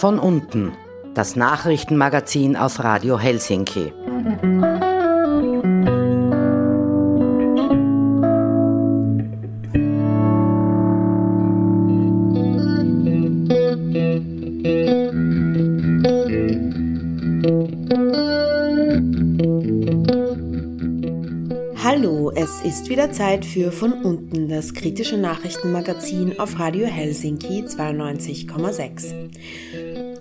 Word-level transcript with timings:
Von 0.00 0.18
unten, 0.18 0.72
das 1.14 1.36
Nachrichtenmagazin 1.36 2.56
auf 2.56 2.82
Radio 2.82 3.18
Helsinki. 3.18 3.92
Es 22.62 22.80
ist 22.80 22.90
wieder 22.90 23.10
Zeit 23.10 23.46
für 23.46 23.72
Von 23.72 23.92
unten, 23.92 24.48
das 24.48 24.74
kritische 24.74 25.16
Nachrichtenmagazin 25.16 26.38
auf 26.38 26.58
Radio 26.58 26.86
Helsinki 26.86 27.62
92,6. 27.62 29.14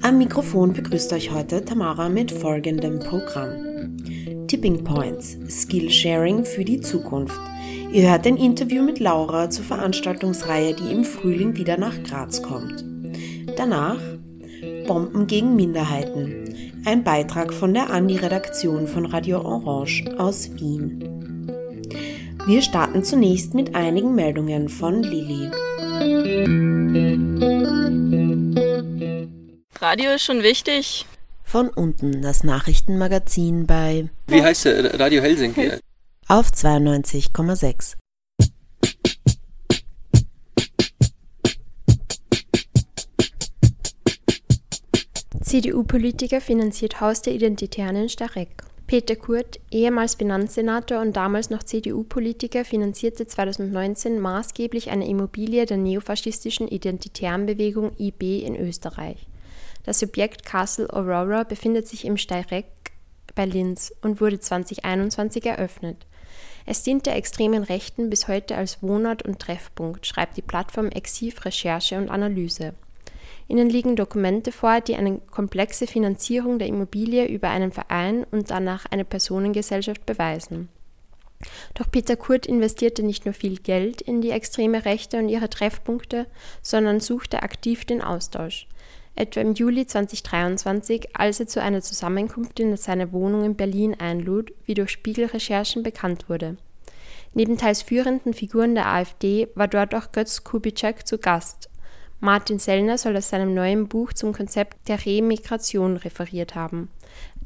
Am 0.02 0.18
Mikrofon 0.18 0.72
begrüßt 0.72 1.12
euch 1.12 1.32
heute 1.32 1.66
Tamara 1.66 2.08
mit 2.08 2.32
folgendem 2.32 3.00
Programm. 3.00 3.98
Tipping 4.48 4.86
Points, 4.86 5.38
Skillsharing 5.50 6.46
für 6.46 6.64
die 6.64 6.80
Zukunft. 6.80 7.42
Ihr 7.92 8.10
hört 8.10 8.26
ein 8.26 8.38
Interview 8.38 8.84
mit 8.84 9.00
Laura 9.00 9.50
zur 9.50 9.66
Veranstaltungsreihe, 9.66 10.76
die 10.76 10.94
im 10.94 11.04
Frühling 11.04 11.58
wieder 11.58 11.78
nach 11.78 12.02
Graz 12.04 12.42
kommt. 12.42 12.86
Danach 13.58 14.00
Bomben 14.88 15.28
gegen 15.28 15.58
Minderheiten. 15.58 16.46
Ein 16.86 17.04
Beitrag 17.04 17.54
von 17.54 17.74
der 17.74 17.90
Andi-Redaktion 17.90 18.88
von 18.88 19.06
Radio 19.06 19.42
Orange 19.42 20.06
aus 20.18 20.50
Wien. 20.56 21.19
Wir 22.50 22.64
starten 22.64 23.04
zunächst 23.04 23.54
mit 23.54 23.76
einigen 23.76 24.16
Meldungen 24.16 24.70
von 24.70 25.04
Lilly. 25.04 25.52
Radio 29.80 30.14
ist 30.16 30.24
schon 30.24 30.42
wichtig. 30.42 31.06
Von 31.44 31.70
unten 31.70 32.24
das 32.24 32.44
Nachrichtenmagazin 32.44 33.68
bei 33.68 34.10
Wie 34.26 34.42
heißt 34.42 34.66
der? 34.66 35.00
Radio 35.00 35.22
Helsinki. 35.22 35.74
auf 36.28 36.50
92,6. 36.50 37.98
CDU-Politiker 45.44 46.42
finanziert 46.42 47.00
Haus 47.00 47.22
der 47.22 47.34
Identitären 47.34 47.96
in 47.96 48.10
Starek. 48.10 48.64
Peter 48.90 49.16
Kurt, 49.16 49.60
ehemals 49.70 50.16
Finanzsenator 50.16 51.00
und 51.00 51.16
damals 51.16 51.52
noch 51.52 51.62
CDU-Politiker, 51.62 52.66
finanzierte 52.66 53.28
2019 53.28 54.20
maßgeblich 54.20 54.90
eine 54.90 55.08
Immobilie 55.08 55.68
der 55.68 55.78
neofaschistischen 55.78 56.68
Identitären 56.68 57.46
Bewegung 57.46 57.92
IB 58.00 58.40
in 58.40 58.56
Österreich. 58.56 59.28
Das 59.84 60.00
Subjekt 60.00 60.44
Castle 60.44 60.92
Aurora 60.92 61.44
befindet 61.44 61.88
sich 61.88 62.04
im 62.04 62.18
Steyrek 62.18 62.66
bei 63.36 63.46
Linz 63.46 63.94
und 64.02 64.22
wurde 64.22 64.40
2021 64.40 65.46
eröffnet. 65.46 66.08
Es 66.66 66.82
dient 66.82 67.06
der 67.06 67.16
extremen 67.16 67.62
Rechten 67.62 68.10
bis 68.10 68.28
heute 68.28 68.56
als 68.56 68.82
Wohnort 68.82 69.22
und 69.22 69.38
Treffpunkt, 69.38 70.08
schreibt 70.08 70.36
die 70.36 70.42
Plattform 70.42 70.88
Exiv 70.88 71.46
Recherche 71.46 71.96
und 71.96 72.10
Analyse. 72.10 72.74
Ihnen 73.50 73.68
liegen 73.68 73.96
Dokumente 73.96 74.52
vor, 74.52 74.80
die 74.80 74.96
eine 74.96 75.20
komplexe 75.32 75.88
Finanzierung 75.88 76.60
der 76.60 76.68
Immobilie 76.68 77.26
über 77.26 77.50
einen 77.50 77.72
Verein 77.72 78.24
und 78.30 78.52
danach 78.52 78.86
eine 78.92 79.04
Personengesellschaft 79.04 80.06
beweisen. 80.06 80.70
Doch 81.74 81.90
Peter 81.90 82.16
Kurt 82.16 82.46
investierte 82.46 83.02
nicht 83.02 83.26
nur 83.26 83.34
viel 83.34 83.58
Geld 83.58 84.02
in 84.02 84.22
die 84.22 84.30
extreme 84.30 84.86
Rechte 84.86 85.18
und 85.18 85.30
ihre 85.30 85.50
Treffpunkte, 85.50 86.28
sondern 86.62 87.00
suchte 87.00 87.42
aktiv 87.42 87.86
den 87.86 88.04
Austausch. 88.04 88.68
Etwa 89.16 89.42
im 89.42 89.56
Juli 89.56 89.88
2023, 89.88 91.16
als 91.16 91.40
er 91.40 91.48
zu 91.48 91.60
einer 91.60 91.82
Zusammenkunft 91.82 92.60
in 92.60 92.78
seine 92.78 93.12
Wohnung 93.14 93.46
in 93.46 93.56
Berlin 93.56 93.96
einlud, 94.00 94.54
wie 94.66 94.76
durch 94.76 94.92
Spiegelrecherchen 94.92 95.82
bekannt 95.82 96.30
wurde. 96.30 96.58
Neben 97.34 97.58
teils 97.58 97.82
führenden 97.82 98.34
Figuren 98.34 98.76
der 98.76 98.88
AfD 98.88 99.48
war 99.56 99.68
dort 99.68 99.96
auch 99.96 100.12
Götz 100.12 100.44
Kubitschek 100.44 101.08
zu 101.08 101.18
Gast, 101.18 101.69
Martin 102.22 102.60
Sellner 102.60 102.98
soll 102.98 103.16
aus 103.16 103.30
seinem 103.30 103.54
neuen 103.54 103.88
Buch 103.88 104.12
zum 104.12 104.34
Konzept 104.34 104.90
der 104.90 105.06
Remigration 105.06 105.96
referiert 105.96 106.54
haben. 106.54 106.90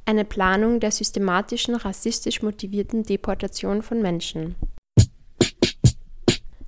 Eine 0.06 0.26
Planung 0.26 0.80
der 0.80 0.92
systematischen 0.92 1.76
rassistisch 1.76 2.42
motivierten 2.42 3.04
Deportation 3.04 3.84
von 3.84 4.02
Menschen. 4.02 4.56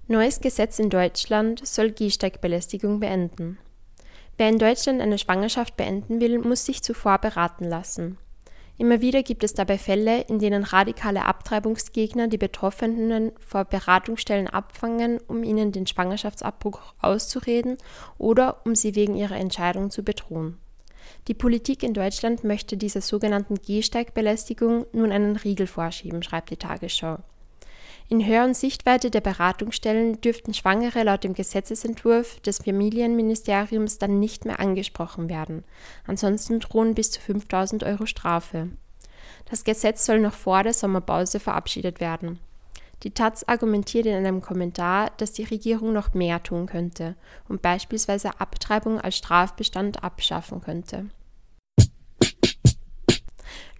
Neues 0.07 0.39
Gesetz 0.39 0.77
in 0.77 0.91
Deutschland 0.91 1.65
soll 1.65 1.91
Gehsteigbelästigung 1.91 2.99
beenden. 2.99 3.57
Wer 4.37 4.49
in 4.49 4.59
Deutschland 4.59 5.01
eine 5.01 5.17
Schwangerschaft 5.17 5.75
beenden 5.75 6.21
will, 6.21 6.37
muss 6.39 6.65
sich 6.65 6.83
zuvor 6.83 7.17
beraten 7.17 7.65
lassen. 7.65 8.19
Immer 8.77 8.99
wieder 8.99 9.23
gibt 9.23 9.43
es 9.45 9.53
dabei 9.53 9.77
Fälle, 9.77 10.21
in 10.21 10.39
denen 10.39 10.63
radikale 10.63 11.25
Abtreibungsgegner 11.25 12.27
die 12.27 12.37
Betroffenen 12.37 13.31
vor 13.39 13.63
Beratungsstellen 13.63 14.47
abfangen, 14.47 15.19
um 15.27 15.43
ihnen 15.43 15.71
den 15.71 15.87
Schwangerschaftsabbruch 15.87 16.81
auszureden 16.99 17.77
oder 18.17 18.65
um 18.65 18.75
sie 18.75 18.95
wegen 18.95 19.15
ihrer 19.15 19.37
Entscheidung 19.37 19.91
zu 19.91 20.03
bedrohen. 20.03 20.57
Die 21.29 21.33
Politik 21.33 21.83
in 21.83 21.93
Deutschland 21.93 22.43
möchte 22.43 22.75
dieser 22.75 23.01
sogenannten 23.01 23.55
Gehsteigbelästigung 23.55 24.85
nun 24.91 25.11
einen 25.11 25.37
Riegel 25.37 25.67
vorschieben, 25.67 26.21
schreibt 26.21 26.49
die 26.49 26.57
Tagesschau. 26.57 27.19
In 28.07 28.23
Hör- 28.23 28.45
und 28.45 28.55
Sichtweite 28.55 29.09
der 29.09 29.21
Beratungsstellen 29.21 30.21
dürften 30.21 30.53
Schwangere 30.53 31.01
laut 31.03 31.23
dem 31.23 31.33
Gesetzesentwurf 31.33 32.39
des 32.41 32.59
Familienministeriums 32.59 33.97
dann 33.97 34.19
nicht 34.19 34.45
mehr 34.45 34.59
angesprochen 34.59 35.27
werden. 35.27 35.63
Ansonsten 36.05 36.59
drohen 36.59 36.93
bis 36.93 37.09
zu 37.09 37.19
5000 37.19 37.83
Euro 37.83 38.05
Strafe. 38.05 38.69
Das 39.49 39.63
Gesetz 39.63 40.05
soll 40.05 40.19
noch 40.19 40.33
vor 40.33 40.61
der 40.61 40.73
Sommerpause 40.73 41.39
verabschiedet 41.39 41.99
werden. 41.99 42.39
Die 43.01 43.11
Taz 43.11 43.43
argumentiert 43.43 44.05
in 44.05 44.13
einem 44.13 44.41
Kommentar, 44.41 45.11
dass 45.17 45.33
die 45.33 45.43
Regierung 45.43 45.91
noch 45.91 46.13
mehr 46.13 46.41
tun 46.43 46.67
könnte 46.67 47.15
und 47.49 47.63
beispielsweise 47.63 48.39
Abtreibung 48.39 49.01
als 49.01 49.17
Strafbestand 49.17 50.03
abschaffen 50.03 50.61
könnte. 50.61 51.07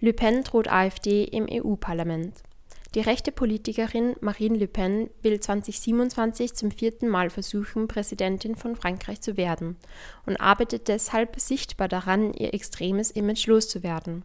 Le 0.00 0.12
Pen 0.12 0.42
droht 0.42 0.68
AfD 0.68 1.24
im 1.24 1.46
EU-Parlament. 1.50 2.42
Die 2.96 3.02
rechte 3.02 3.30
Politikerin 3.30 4.16
Marine 4.22 4.56
Le 4.56 4.66
Pen 4.66 5.10
will 5.20 5.38
2027 5.38 6.54
zum 6.54 6.70
vierten 6.70 7.08
Mal 7.08 7.28
versuchen, 7.28 7.88
Präsidentin 7.88 8.56
von 8.56 8.74
Frankreich 8.74 9.20
zu 9.20 9.36
werden 9.36 9.76
und 10.24 10.40
arbeitet 10.40 10.88
deshalb 10.88 11.38
sichtbar 11.38 11.88
daran, 11.88 12.32
ihr 12.32 12.54
extremes 12.54 13.10
Image 13.10 13.48
loszuwerden. 13.48 14.22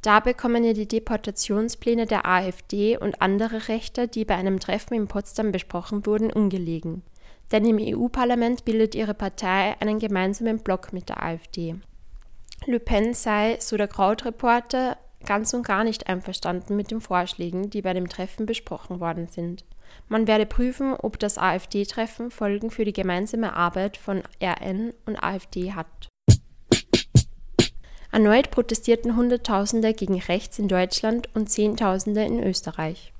Dabei 0.00 0.32
kommen 0.32 0.64
ihr 0.64 0.72
die 0.72 0.88
Deportationspläne 0.88 2.06
der 2.06 2.26
AfD 2.26 2.96
und 2.96 3.20
andere 3.20 3.68
Rechte, 3.68 4.08
die 4.08 4.24
bei 4.24 4.36
einem 4.36 4.60
Treffen 4.60 4.94
in 4.94 5.06
Potsdam 5.06 5.52
besprochen 5.52 6.06
wurden, 6.06 6.32
ungelegen. 6.32 7.02
Denn 7.52 7.66
im 7.66 7.76
EU-Parlament 7.78 8.64
bildet 8.64 8.94
ihre 8.94 9.12
Partei 9.12 9.76
einen 9.80 9.98
gemeinsamen 9.98 10.60
Block 10.60 10.94
mit 10.94 11.10
der 11.10 11.22
AfD. 11.22 11.74
Le 12.64 12.80
Pen 12.80 13.12
sei, 13.12 13.58
so 13.60 13.76
der 13.76 13.88
Krautreporter, 13.88 14.96
ganz 15.24 15.54
und 15.54 15.66
gar 15.66 15.84
nicht 15.84 16.06
einverstanden 16.06 16.76
mit 16.76 16.90
den 16.90 17.00
Vorschlägen, 17.00 17.70
die 17.70 17.82
bei 17.82 17.92
dem 17.92 18.08
Treffen 18.08 18.46
besprochen 18.46 19.00
worden 19.00 19.28
sind. 19.28 19.64
Man 20.08 20.26
werde 20.26 20.46
prüfen, 20.46 20.94
ob 20.94 21.18
das 21.18 21.38
AfD-Treffen 21.38 22.30
Folgen 22.30 22.70
für 22.70 22.84
die 22.84 22.92
gemeinsame 22.92 23.54
Arbeit 23.54 23.96
von 23.96 24.22
RN 24.42 24.92
und 25.06 25.22
AfD 25.22 25.72
hat. 25.72 26.08
Erneut 28.12 28.50
protestierten 28.50 29.16
Hunderttausende 29.16 29.92
gegen 29.92 30.20
rechts 30.20 30.58
in 30.58 30.68
Deutschland 30.68 31.28
und 31.34 31.50
Zehntausende 31.50 32.24
in 32.24 32.42
Österreich. 32.42 33.12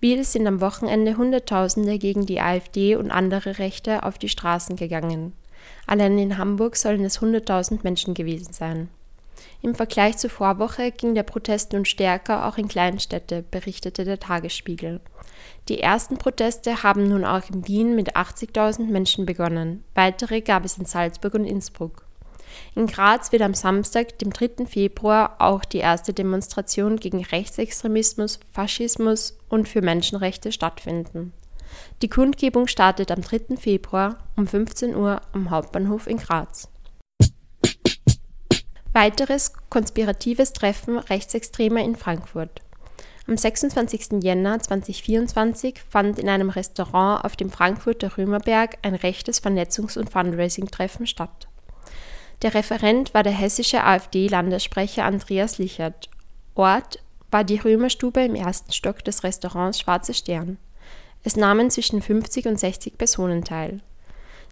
Wieder 0.00 0.24
sind 0.24 0.46
am 0.46 0.60
Wochenende 0.60 1.16
Hunderttausende 1.16 1.98
gegen 1.98 2.26
die 2.26 2.40
AfD 2.40 2.96
und 2.96 3.10
andere 3.10 3.58
Rechte 3.58 4.02
auf 4.02 4.18
die 4.18 4.28
Straßen 4.28 4.76
gegangen. 4.76 5.34
Allein 5.86 6.18
in 6.18 6.38
Hamburg 6.38 6.74
sollen 6.76 7.04
es 7.04 7.20
100.000 7.20 7.80
Menschen 7.82 8.14
gewesen 8.14 8.52
sein. 8.52 8.88
Im 9.62 9.74
Vergleich 9.74 10.16
zur 10.16 10.30
Vorwoche 10.30 10.90
ging 10.90 11.14
der 11.14 11.22
Protest 11.22 11.72
nun 11.72 11.84
stärker 11.84 12.46
auch 12.46 12.58
in 12.58 12.68
Kleinstädte, 12.68 13.44
berichtete 13.50 14.04
der 14.04 14.18
Tagesspiegel. 14.18 15.00
Die 15.68 15.80
ersten 15.80 16.18
Proteste 16.18 16.82
haben 16.82 17.04
nun 17.04 17.24
auch 17.24 17.48
in 17.50 17.66
Wien 17.66 17.94
mit 17.94 18.16
80.000 18.16 18.86
Menschen 18.86 19.26
begonnen. 19.26 19.84
Weitere 19.94 20.40
gab 20.40 20.64
es 20.64 20.78
in 20.78 20.84
Salzburg 20.84 21.34
und 21.34 21.44
Innsbruck. 21.44 22.04
In 22.74 22.86
Graz 22.86 23.32
wird 23.32 23.42
am 23.42 23.54
Samstag, 23.54 24.18
dem 24.18 24.32
3. 24.32 24.66
Februar, 24.66 25.36
auch 25.38 25.64
die 25.64 25.78
erste 25.78 26.12
Demonstration 26.12 26.96
gegen 26.96 27.24
Rechtsextremismus, 27.24 28.40
Faschismus 28.52 29.38
und 29.48 29.68
für 29.68 29.82
Menschenrechte 29.82 30.52
stattfinden. 30.52 31.32
Die 32.02 32.08
Kundgebung 32.08 32.66
startet 32.66 33.10
am 33.10 33.20
3. 33.20 33.56
Februar 33.56 34.18
um 34.36 34.46
15 34.46 34.96
Uhr 34.96 35.20
am 35.32 35.50
Hauptbahnhof 35.50 36.06
in 36.06 36.16
Graz. 36.16 36.69
Weiteres 38.92 39.52
konspiratives 39.68 40.52
Treffen 40.52 40.98
Rechtsextremer 40.98 41.80
in 41.80 41.94
Frankfurt. 41.94 42.60
Am 43.28 43.36
26. 43.36 44.20
Jänner 44.24 44.58
2024 44.58 45.80
fand 45.88 46.18
in 46.18 46.28
einem 46.28 46.50
Restaurant 46.50 47.24
auf 47.24 47.36
dem 47.36 47.50
Frankfurter 47.50 48.18
Römerberg 48.18 48.78
ein 48.82 48.96
rechtes 48.96 49.40
Vernetzungs- 49.40 49.96
und 49.96 50.10
Fundraising-Treffen 50.10 51.06
statt. 51.06 51.46
Der 52.42 52.54
Referent 52.54 53.14
war 53.14 53.22
der 53.22 53.32
hessische 53.32 53.84
AfD-Landessprecher 53.84 55.04
Andreas 55.04 55.58
Lichert. 55.58 56.10
Ort 56.56 56.98
war 57.30 57.44
die 57.44 57.58
Römerstube 57.58 58.24
im 58.24 58.34
ersten 58.34 58.72
Stock 58.72 59.04
des 59.04 59.22
Restaurants 59.22 59.78
Schwarze 59.78 60.14
Stern. 60.14 60.58
Es 61.22 61.36
nahmen 61.36 61.70
zwischen 61.70 62.02
50 62.02 62.48
und 62.48 62.58
60 62.58 62.98
Personen 62.98 63.44
teil. 63.44 63.82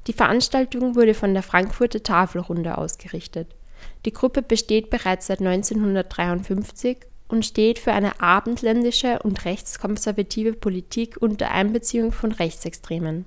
Die 0.06 0.12
Veranstaltung 0.12 0.94
wurde 0.94 1.14
von 1.14 1.34
der 1.34 1.42
Frankfurter 1.42 2.04
Tafelrunde 2.04 2.78
ausgerichtet. 2.78 3.57
Die 4.08 4.14
Gruppe 4.14 4.40
besteht 4.40 4.88
bereits 4.88 5.26
seit 5.26 5.40
1953 5.40 6.96
und 7.28 7.44
steht 7.44 7.78
für 7.78 7.92
eine 7.92 8.22
abendländische 8.22 9.18
und 9.22 9.44
rechtskonservative 9.44 10.54
Politik 10.54 11.18
unter 11.20 11.50
Einbeziehung 11.50 12.10
von 12.12 12.32
Rechtsextremen. 12.32 13.26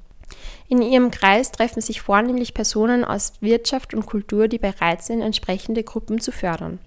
In 0.69 0.81
ihrem 0.81 1.12
Kreis 1.12 1.51
treffen 1.51 1.81
sich 1.81 2.01
vornehmlich 2.01 2.56
Personen 2.56 3.06
aus 3.06 3.33
Wirtschaft 3.42 3.94
und 3.94 4.07
Kultur, 4.07 4.48
die 4.48 4.57
bereit 4.57 5.04
sind, 5.04 5.22
entsprechende 5.22 5.83
Gruppen 5.83 6.19
zu 6.19 6.31
fördern. 6.31 6.80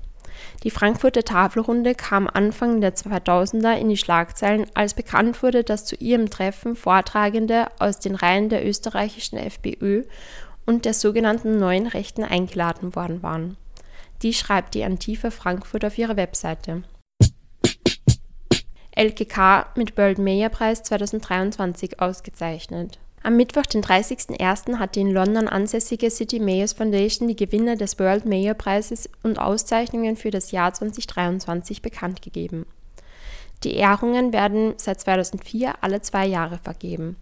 Die 0.65 0.73
Frankfurter 0.73 1.23
Tafelrunde 1.23 1.95
kam 1.95 2.27
Anfang 2.27 2.81
der 2.81 2.97
2000er 2.97 3.77
in 3.77 3.91
die 3.91 3.97
Schlagzeilen, 3.97 4.67
als 4.75 4.95
bekannt 4.95 5.41
wurde, 5.41 5.63
dass 5.63 5.85
zu 5.85 5.95
ihrem 5.95 6.31
Treffen 6.31 6.75
Vortragende 6.75 7.69
aus 7.79 8.01
den 8.01 8.17
Reihen 8.17 8.49
der 8.49 8.67
österreichischen 8.67 9.39
FPÖ 9.39 10.03
und 10.67 10.85
der 10.85 10.95
sogenannten 10.95 11.61
Neuen 11.61 11.87
Rechten 11.87 12.25
eingeladen 12.25 12.97
worden 12.97 13.23
waren. 13.23 13.57
Die 14.25 14.33
schreibt 14.33 14.73
die 14.75 14.85
Antifa 14.85 15.31
Frankfurt 15.31 15.85
auf 15.85 15.99
ihrer 15.99 16.17
Webseite. 16.17 16.83
LKK 18.97 19.67
mit 19.77 19.99
World 19.99 20.19
Mayor 20.19 20.49
Preis 20.49 20.83
2023 20.83 22.01
ausgezeichnet. 22.01 22.99
Am 23.23 23.37
Mittwoch, 23.37 23.67
den 23.67 23.83
30.01., 23.83 24.79
hat 24.79 24.97
die 24.97 25.03
in 25.03 25.11
London 25.11 25.47
ansässige 25.47 26.11
City 26.11 26.41
Mayors 26.41 26.73
Foundation 26.73 27.29
die 27.29 27.37
Gewinner 27.37 27.77
des 27.77 27.99
World 27.99 28.25
Mayor 28.25 28.55
Preises 28.55 29.11
und 29.23 29.39
Auszeichnungen 29.39 30.17
für 30.17 30.31
das 30.31 30.53
Jahr 30.53 30.73
2023 30.73 31.83
bekannt 31.83 32.23
gegeben. 32.23 32.65
Die 33.63 33.75
Ehrungen 33.75 34.33
werden 34.33 34.73
seit 34.79 35.01
2004 35.01 35.83
alle 35.83 36.01
zwei 36.01 36.25
Jahre 36.25 36.57
vergeben. 36.57 37.17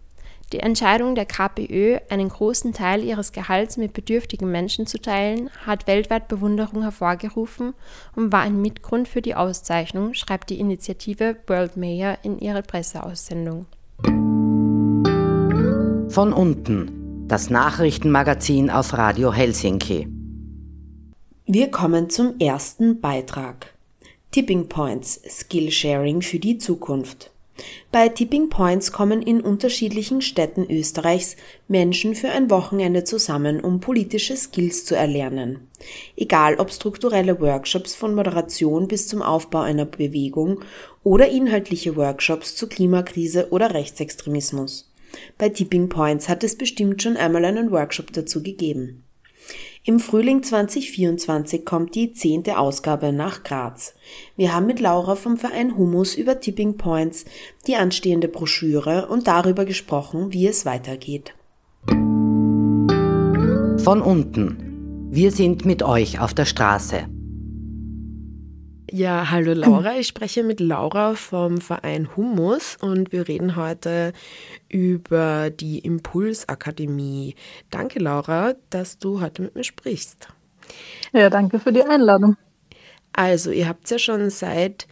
Die 0.51 0.59
Entscheidung 0.59 1.15
der 1.15 1.25
KPÖ, 1.25 1.97
einen 2.09 2.29
großen 2.29 2.73
Teil 2.73 3.03
ihres 3.03 3.31
Gehalts 3.31 3.77
mit 3.77 3.93
bedürftigen 3.93 4.51
Menschen 4.51 4.85
zu 4.85 5.01
teilen, 5.01 5.49
hat 5.65 5.87
weltweit 5.87 6.27
Bewunderung 6.27 6.83
hervorgerufen 6.83 7.73
und 8.15 8.31
war 8.31 8.41
ein 8.41 8.61
Mitgrund 8.61 9.07
für 9.07 9.21
die 9.21 9.35
Auszeichnung, 9.35 10.13
schreibt 10.13 10.49
die 10.51 10.59
Initiative 10.59 11.37
World 11.47 11.77
Mayor 11.77 12.17
in 12.21 12.37
ihrer 12.37 12.61
Presseaussendung. 12.61 13.65
Von 16.09 16.33
unten, 16.33 17.25
das 17.27 17.49
Nachrichtenmagazin 17.49 18.69
auf 18.69 18.93
Radio 18.93 19.33
Helsinki. 19.33 20.07
Wir 21.47 21.71
kommen 21.71 22.11
zum 22.11 22.37
ersten 22.39 23.01
Beitrag. 23.01 23.73
Tipping 24.31 24.69
Points 24.69 25.19
Skillsharing 25.27 26.21
für 26.21 26.39
die 26.39 26.57
Zukunft. 26.57 27.32
Bei 27.91 28.09
Tipping 28.09 28.49
Points 28.49 28.91
kommen 28.91 29.21
in 29.21 29.39
unterschiedlichen 29.39 30.21
Städten 30.21 30.65
Österreichs 30.69 31.35
Menschen 31.67 32.15
für 32.15 32.29
ein 32.29 32.49
Wochenende 32.49 33.03
zusammen, 33.03 33.59
um 33.59 33.79
politische 33.79 34.35
Skills 34.35 34.85
zu 34.85 34.95
erlernen. 34.95 35.67
Egal 36.15 36.55
ob 36.55 36.71
strukturelle 36.71 37.39
Workshops 37.39 37.93
von 37.93 38.15
Moderation 38.15 38.87
bis 38.87 39.07
zum 39.07 39.21
Aufbau 39.21 39.61
einer 39.61 39.85
Bewegung 39.85 40.61
oder 41.03 41.29
inhaltliche 41.29 41.95
Workshops 41.95 42.55
zur 42.55 42.69
Klimakrise 42.69 43.49
oder 43.51 43.73
Rechtsextremismus. 43.73 44.91
Bei 45.37 45.49
Tipping 45.49 45.89
Points 45.89 46.29
hat 46.29 46.43
es 46.43 46.57
bestimmt 46.57 47.03
schon 47.03 47.17
einmal 47.17 47.45
einen 47.45 47.69
Workshop 47.69 48.11
dazu 48.13 48.41
gegeben. 48.41 49.03
Im 49.85 49.99
Frühling 49.99 50.43
2024 50.43 51.65
kommt 51.65 51.93
die 51.95 52.13
zehnte 52.13 52.57
Ausgabe 52.57 53.11
nach 53.11 53.43
Graz. 53.43 53.95
Wir 54.37 54.55
haben 54.55 54.65
mit 54.65 54.79
Laura 54.79 55.15
vom 55.15 55.35
Verein 55.35 55.75
Humus 55.75 56.15
über 56.15 56.39
Tipping 56.39 56.77
Points, 56.77 57.25
die 57.67 57.75
anstehende 57.75 58.29
Broschüre 58.29 59.07
und 59.09 59.27
darüber 59.27 59.65
gesprochen, 59.65 60.31
wie 60.31 60.47
es 60.47 60.65
weitergeht. 60.65 61.33
Von 63.83 64.01
unten. 64.01 65.09
Wir 65.11 65.31
sind 65.31 65.65
mit 65.65 65.83
euch 65.83 66.17
auf 66.21 66.33
der 66.33 66.45
Straße. 66.45 67.09
Ja, 68.95 69.31
hallo 69.31 69.53
Laura. 69.53 69.95
Ich 69.97 70.05
spreche 70.05 70.43
mit 70.43 70.59
Laura 70.59 71.15
vom 71.15 71.59
Verein 71.59 72.15
Humus 72.15 72.77
und 72.79 73.11
wir 73.11 73.27
reden 73.27 73.55
heute 73.55 74.13
über 74.69 75.49
die 75.49 75.79
Impulsakademie. 75.79 77.33
Danke, 77.71 77.97
Laura, 77.97 78.53
dass 78.69 78.99
du 78.99 79.19
heute 79.19 79.41
mit 79.41 79.55
mir 79.55 79.63
sprichst. 79.63 80.27
Ja, 81.11 81.31
danke 81.31 81.59
für 81.59 81.73
die 81.73 81.81
Einladung. 81.81 82.37
Also, 83.13 83.49
ihr 83.49 83.67
habt 83.67 83.89
ja 83.89 83.97
schon 83.97 84.29
seit 84.29 84.87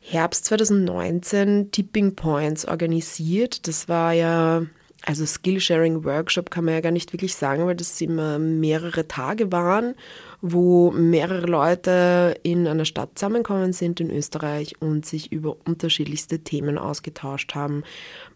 Herbst 0.00 0.44
2019 0.44 1.72
Tipping 1.72 2.14
Points 2.14 2.68
organisiert. 2.68 3.66
Das 3.66 3.88
war 3.88 4.12
ja 4.12 4.62
also 5.06 5.24
Skillsharing 5.24 6.04
Workshop 6.04 6.50
kann 6.50 6.66
man 6.66 6.74
ja 6.74 6.80
gar 6.80 6.92
nicht 6.92 7.12
wirklich 7.12 7.34
sagen, 7.34 7.66
weil 7.66 7.76
das 7.76 8.00
immer 8.00 8.38
mehrere 8.38 9.08
Tage 9.08 9.50
waren, 9.50 9.94
wo 10.42 10.90
mehrere 10.90 11.46
Leute 11.46 12.36
in 12.42 12.66
einer 12.66 12.84
Stadt 12.84 13.18
zusammengekommen 13.18 13.72
sind 13.72 14.00
in 14.00 14.10
Österreich 14.10 14.80
und 14.80 15.04
sich 15.04 15.32
über 15.32 15.56
unterschiedlichste 15.66 16.40
Themen 16.40 16.78
ausgetauscht 16.78 17.54
haben. 17.54 17.82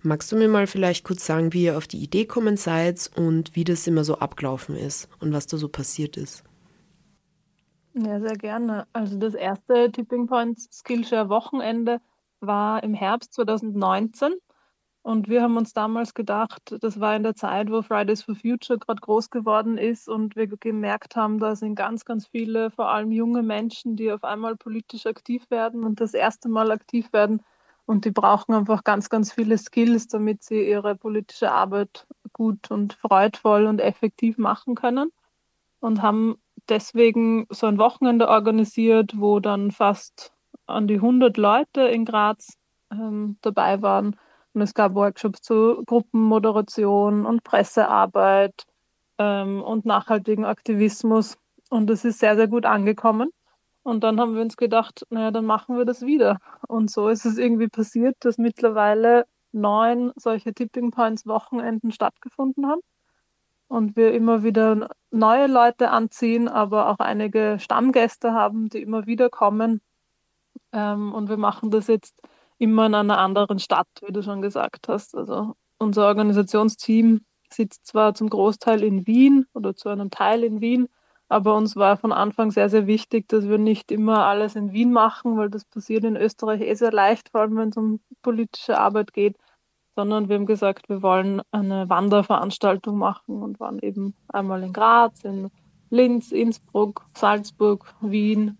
Magst 0.02 0.30
du 0.30 0.36
mir 0.36 0.48
mal 0.48 0.66
vielleicht 0.66 1.04
kurz 1.04 1.24
sagen, 1.24 1.52
wie 1.52 1.64
ihr 1.64 1.78
auf 1.78 1.86
die 1.86 2.02
Idee 2.02 2.26
kommen 2.26 2.56
seid 2.56 3.10
und 3.16 3.56
wie 3.56 3.64
das 3.64 3.86
immer 3.86 4.04
so 4.04 4.16
abgelaufen 4.16 4.76
ist 4.76 5.08
und 5.20 5.32
was 5.32 5.46
da 5.46 5.56
so 5.56 5.68
passiert 5.68 6.16
ist? 6.16 6.44
Ja, 7.94 8.20
sehr 8.20 8.36
gerne. 8.36 8.86
Also 8.92 9.18
das 9.18 9.34
erste 9.34 9.90
Tipping 9.90 10.26
Points 10.26 10.68
Skillshare 10.72 11.28
Wochenende 11.28 12.00
war 12.40 12.82
im 12.82 12.92
Herbst 12.92 13.34
2019 13.34 14.34
und 15.04 15.28
wir 15.28 15.42
haben 15.42 15.58
uns 15.58 15.74
damals 15.74 16.14
gedacht, 16.14 16.76
das 16.80 16.98
war 16.98 17.14
in 17.14 17.24
der 17.24 17.34
Zeit, 17.34 17.70
wo 17.70 17.82
Fridays 17.82 18.22
for 18.22 18.34
Future 18.34 18.78
gerade 18.78 19.02
groß 19.02 19.28
geworden 19.28 19.76
ist 19.76 20.08
und 20.08 20.34
wir 20.34 20.46
gemerkt 20.46 21.14
haben, 21.14 21.38
da 21.38 21.56
sind 21.56 21.74
ganz, 21.74 22.06
ganz 22.06 22.26
viele, 22.26 22.70
vor 22.70 22.88
allem 22.88 23.12
junge 23.12 23.42
Menschen, 23.42 23.96
die 23.96 24.10
auf 24.10 24.24
einmal 24.24 24.56
politisch 24.56 25.04
aktiv 25.04 25.50
werden 25.50 25.84
und 25.84 26.00
das 26.00 26.14
erste 26.14 26.48
Mal 26.48 26.70
aktiv 26.70 27.12
werden. 27.12 27.42
Und 27.84 28.06
die 28.06 28.12
brauchen 28.12 28.54
einfach 28.54 28.82
ganz, 28.82 29.10
ganz 29.10 29.30
viele 29.30 29.58
Skills, 29.58 30.08
damit 30.08 30.42
sie 30.42 30.66
ihre 30.66 30.96
politische 30.96 31.52
Arbeit 31.52 32.06
gut 32.32 32.70
und 32.70 32.94
freudvoll 32.94 33.66
und 33.66 33.82
effektiv 33.82 34.38
machen 34.38 34.74
können. 34.74 35.10
Und 35.80 36.00
haben 36.00 36.38
deswegen 36.70 37.46
so 37.50 37.66
ein 37.66 37.76
Wochenende 37.76 38.26
organisiert, 38.26 39.12
wo 39.20 39.38
dann 39.38 39.70
fast 39.70 40.32
an 40.66 40.88
die 40.88 40.94
100 40.94 41.36
Leute 41.36 41.82
in 41.82 42.06
Graz 42.06 42.56
ähm, 42.90 43.36
dabei 43.42 43.82
waren 43.82 44.16
und 44.54 44.62
es 44.62 44.72
gab 44.72 44.94
Workshops 44.94 45.42
zu 45.42 45.82
Gruppenmoderation 45.84 47.26
und 47.26 47.42
Pressearbeit 47.42 48.64
ähm, 49.18 49.60
und 49.62 49.84
nachhaltigen 49.84 50.44
Aktivismus. 50.44 51.36
Und 51.70 51.90
es 51.90 52.04
ist 52.04 52.20
sehr, 52.20 52.36
sehr 52.36 52.46
gut 52.46 52.64
angekommen. 52.64 53.30
Und 53.82 54.04
dann 54.04 54.20
haben 54.20 54.34
wir 54.34 54.42
uns 54.42 54.56
gedacht, 54.56 55.04
naja, 55.10 55.32
dann 55.32 55.44
machen 55.44 55.76
wir 55.76 55.84
das 55.84 56.02
wieder. 56.02 56.38
Und 56.68 56.90
so 56.90 57.08
ist 57.08 57.26
es 57.26 57.36
irgendwie 57.36 57.68
passiert, 57.68 58.16
dass 58.20 58.38
mittlerweile 58.38 59.26
neun 59.52 60.12
solche 60.16 60.54
Tipping 60.54 60.92
Points 60.92 61.26
Wochenenden 61.26 61.90
stattgefunden 61.90 62.66
haben. 62.66 62.80
Und 63.66 63.96
wir 63.96 64.12
immer 64.14 64.44
wieder 64.44 64.88
neue 65.10 65.48
Leute 65.48 65.90
anziehen, 65.90 66.48
aber 66.48 66.90
auch 66.90 66.98
einige 66.98 67.58
Stammgäste 67.58 68.32
haben, 68.32 68.68
die 68.68 68.82
immer 68.82 69.06
wieder 69.06 69.30
kommen. 69.30 69.80
Ähm, 70.72 71.12
und 71.12 71.28
wir 71.28 71.38
machen 71.38 71.70
das 71.70 71.88
jetzt 71.88 72.14
immer 72.64 72.86
in 72.86 72.94
einer 72.94 73.18
anderen 73.18 73.58
Stadt, 73.58 73.88
wie 74.04 74.12
du 74.12 74.22
schon 74.22 74.42
gesagt 74.42 74.88
hast. 74.88 75.14
Also 75.14 75.54
unser 75.78 76.06
Organisationsteam 76.06 77.20
sitzt 77.50 77.86
zwar 77.86 78.14
zum 78.14 78.28
Großteil 78.28 78.82
in 78.82 79.06
Wien 79.06 79.46
oder 79.54 79.76
zu 79.76 79.88
einem 79.88 80.10
Teil 80.10 80.42
in 80.42 80.60
Wien, 80.60 80.88
aber 81.28 81.56
uns 81.56 81.76
war 81.76 81.96
von 81.96 82.12
Anfang 82.12 82.50
sehr, 82.50 82.68
sehr 82.68 82.86
wichtig, 82.86 83.28
dass 83.28 83.48
wir 83.48 83.58
nicht 83.58 83.92
immer 83.92 84.26
alles 84.26 84.56
in 84.56 84.72
Wien 84.72 84.92
machen, 84.92 85.36
weil 85.36 85.50
das 85.50 85.64
passiert 85.64 86.04
in 86.04 86.16
Österreich 86.16 86.60
eh 86.60 86.74
sehr 86.74 86.92
leicht, 86.92 87.30
vor 87.30 87.42
allem 87.42 87.56
wenn 87.56 87.68
es 87.70 87.76
um 87.76 88.00
politische 88.22 88.78
Arbeit 88.78 89.12
geht, 89.12 89.36
sondern 89.96 90.28
wir 90.28 90.36
haben 90.36 90.46
gesagt, 90.46 90.88
wir 90.88 91.02
wollen 91.02 91.42
eine 91.50 91.88
Wanderveranstaltung 91.88 92.98
machen 92.98 93.42
und 93.42 93.60
waren 93.60 93.78
eben 93.78 94.14
einmal 94.28 94.62
in 94.62 94.72
Graz, 94.72 95.24
in 95.24 95.50
Linz, 95.90 96.32
Innsbruck, 96.32 97.06
Salzburg, 97.14 97.94
Wien 98.00 98.58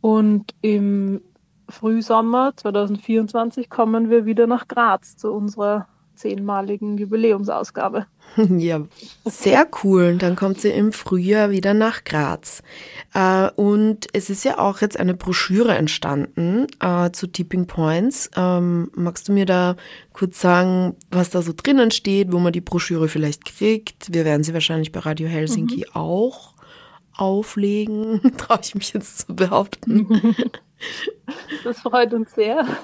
und 0.00 0.54
im 0.60 1.22
Frühsommer 1.68 2.52
2024 2.56 3.68
kommen 3.68 4.10
wir 4.10 4.24
wieder 4.24 4.46
nach 4.46 4.68
Graz 4.68 5.16
zu 5.16 5.32
unserer 5.32 5.88
zehnmaligen 6.16 6.98
Jubiläumsausgabe. 6.98 8.06
Ja, 8.58 8.82
sehr 9.24 9.66
cool. 9.82 10.16
Dann 10.18 10.36
kommt 10.36 10.60
sie 10.60 10.68
im 10.68 10.92
Frühjahr 10.92 11.50
wieder 11.50 11.72
nach 11.72 12.04
Graz. 12.04 12.62
Äh, 13.14 13.48
und 13.52 14.08
es 14.12 14.28
ist 14.28 14.44
ja 14.44 14.58
auch 14.58 14.82
jetzt 14.82 14.98
eine 14.98 15.14
Broschüre 15.14 15.74
entstanden 15.74 16.66
äh, 16.80 17.10
zu 17.12 17.28
Tipping 17.28 17.66
Points. 17.66 18.28
Ähm, 18.36 18.90
magst 18.94 19.28
du 19.28 19.32
mir 19.32 19.46
da 19.46 19.76
kurz 20.12 20.40
sagen, 20.40 20.96
was 21.10 21.30
da 21.30 21.40
so 21.40 21.52
drinnen 21.56 21.90
steht, 21.92 22.30
wo 22.30 22.38
man 22.38 22.52
die 22.52 22.60
Broschüre 22.60 23.08
vielleicht 23.08 23.44
kriegt? 23.46 24.12
Wir 24.12 24.26
werden 24.26 24.42
sie 24.42 24.52
wahrscheinlich 24.52 24.92
bei 24.92 25.00
Radio 25.00 25.28
Helsinki 25.28 25.86
mhm. 25.88 25.94
auch 25.94 26.54
auflegen, 27.16 28.20
traue 28.36 28.60
ich 28.62 28.74
mich 28.74 28.92
jetzt 28.92 29.20
zu 29.20 29.34
behaupten. 29.34 30.34
Das 31.64 31.80
freut 31.80 32.12
uns 32.14 32.34
sehr. 32.34 32.64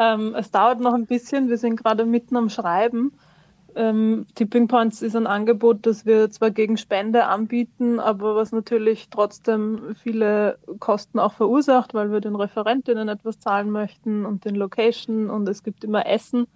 Ähm, 0.00 0.34
es 0.36 0.52
dauert 0.52 0.78
noch 0.80 0.94
ein 0.94 1.06
bisschen, 1.06 1.48
wir 1.48 1.58
sind 1.58 1.76
gerade 1.76 2.04
mitten 2.04 2.36
am 2.36 2.50
Schreiben. 2.50 3.12
Ähm, 3.74 4.26
Tipping 4.34 4.68
Points 4.68 5.02
ist 5.02 5.16
ein 5.16 5.26
Angebot, 5.26 5.86
das 5.86 6.06
wir 6.06 6.30
zwar 6.30 6.50
gegen 6.50 6.76
Spende 6.76 7.26
anbieten, 7.26 7.98
aber 7.98 8.36
was 8.36 8.52
natürlich 8.52 9.08
trotzdem 9.08 9.96
viele 10.00 10.58
Kosten 10.78 11.18
auch 11.18 11.32
verursacht, 11.32 11.94
weil 11.94 12.12
wir 12.12 12.20
den 12.20 12.36
Referentinnen 12.36 13.08
etwas 13.08 13.40
zahlen 13.40 13.70
möchten 13.70 14.24
und 14.24 14.44
den 14.44 14.54
Location 14.54 15.30
und 15.30 15.48
es 15.48 15.62
gibt 15.62 15.84
immer 15.84 16.06
Essen. 16.06 16.46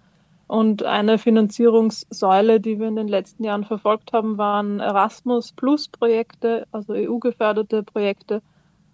Und 0.47 0.83
eine 0.83 1.17
Finanzierungssäule, 1.17 2.59
die 2.59 2.79
wir 2.79 2.87
in 2.87 2.95
den 2.95 3.07
letzten 3.07 3.43
Jahren 3.43 3.63
verfolgt 3.63 4.13
haben, 4.13 4.37
waren 4.37 4.79
Erasmus 4.79 5.53
Plus 5.53 5.87
Projekte, 5.87 6.67
also 6.71 6.93
EU-geförderte 6.93 7.83
Projekte. 7.83 8.41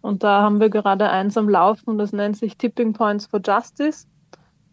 Und 0.01 0.23
da 0.23 0.41
haben 0.41 0.59
wir 0.59 0.69
gerade 0.69 1.09
eins 1.09 1.37
am 1.37 1.49
Laufen, 1.49 1.97
das 1.97 2.13
nennt 2.13 2.37
sich 2.37 2.57
Tipping 2.57 2.93
Points 2.93 3.25
for 3.25 3.41
Justice. 3.45 4.07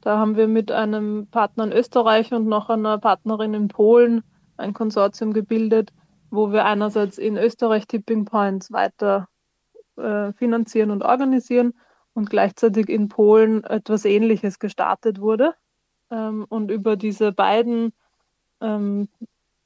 Da 0.00 0.18
haben 0.18 0.36
wir 0.36 0.46
mit 0.46 0.70
einem 0.70 1.26
Partner 1.30 1.64
in 1.64 1.72
Österreich 1.72 2.32
und 2.32 2.46
noch 2.46 2.70
einer 2.70 2.98
Partnerin 2.98 3.54
in 3.54 3.68
Polen 3.68 4.22
ein 4.56 4.72
Konsortium 4.72 5.32
gebildet, 5.32 5.92
wo 6.30 6.52
wir 6.52 6.64
einerseits 6.64 7.18
in 7.18 7.36
Österreich 7.36 7.86
Tipping 7.86 8.24
Points 8.24 8.70
weiter 8.70 9.28
äh, 9.96 10.32
finanzieren 10.34 10.90
und 10.90 11.02
organisieren 11.02 11.74
und 12.14 12.30
gleichzeitig 12.30 12.88
in 12.88 13.08
Polen 13.08 13.64
etwas 13.64 14.04
Ähnliches 14.04 14.58
gestartet 14.58 15.20
wurde. 15.20 15.54
Ähm, 16.10 16.46
und 16.48 16.70
über 16.70 16.96
diese 16.96 17.32
beiden 17.32 17.92
ähm, 18.60 19.08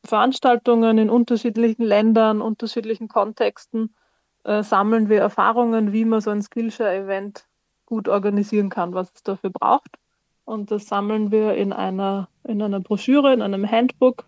Veranstaltungen 0.05 0.99
in 0.99 1.11
unterschiedlichen 1.11 1.85
Ländern, 1.85 2.41
unterschiedlichen 2.41 3.09
Kontexten 3.09 3.95
äh, 4.45 4.63
sammeln 4.63 5.09
wir 5.09 5.21
Erfahrungen, 5.21 5.93
wie 5.93 6.05
man 6.05 6.21
so 6.21 6.31
ein 6.31 6.43
Skillshare-Event 6.43 7.47
gut 7.87 8.09
organisieren 8.09 8.71
kann, 8.71 8.95
was 8.95 9.13
es 9.15 9.23
dafür 9.23 9.51
braucht. 9.51 9.99
Und 10.45 10.71
das 10.71 10.87
sammeln 10.87 11.31
wir 11.31 11.55
in 11.55 11.73
einer, 11.73 12.29
in 12.45 12.63
einer 12.63 12.81
Broschüre, 12.81 13.33
in 13.33 13.43
einem 13.43 13.71
Handbook. 13.71 14.27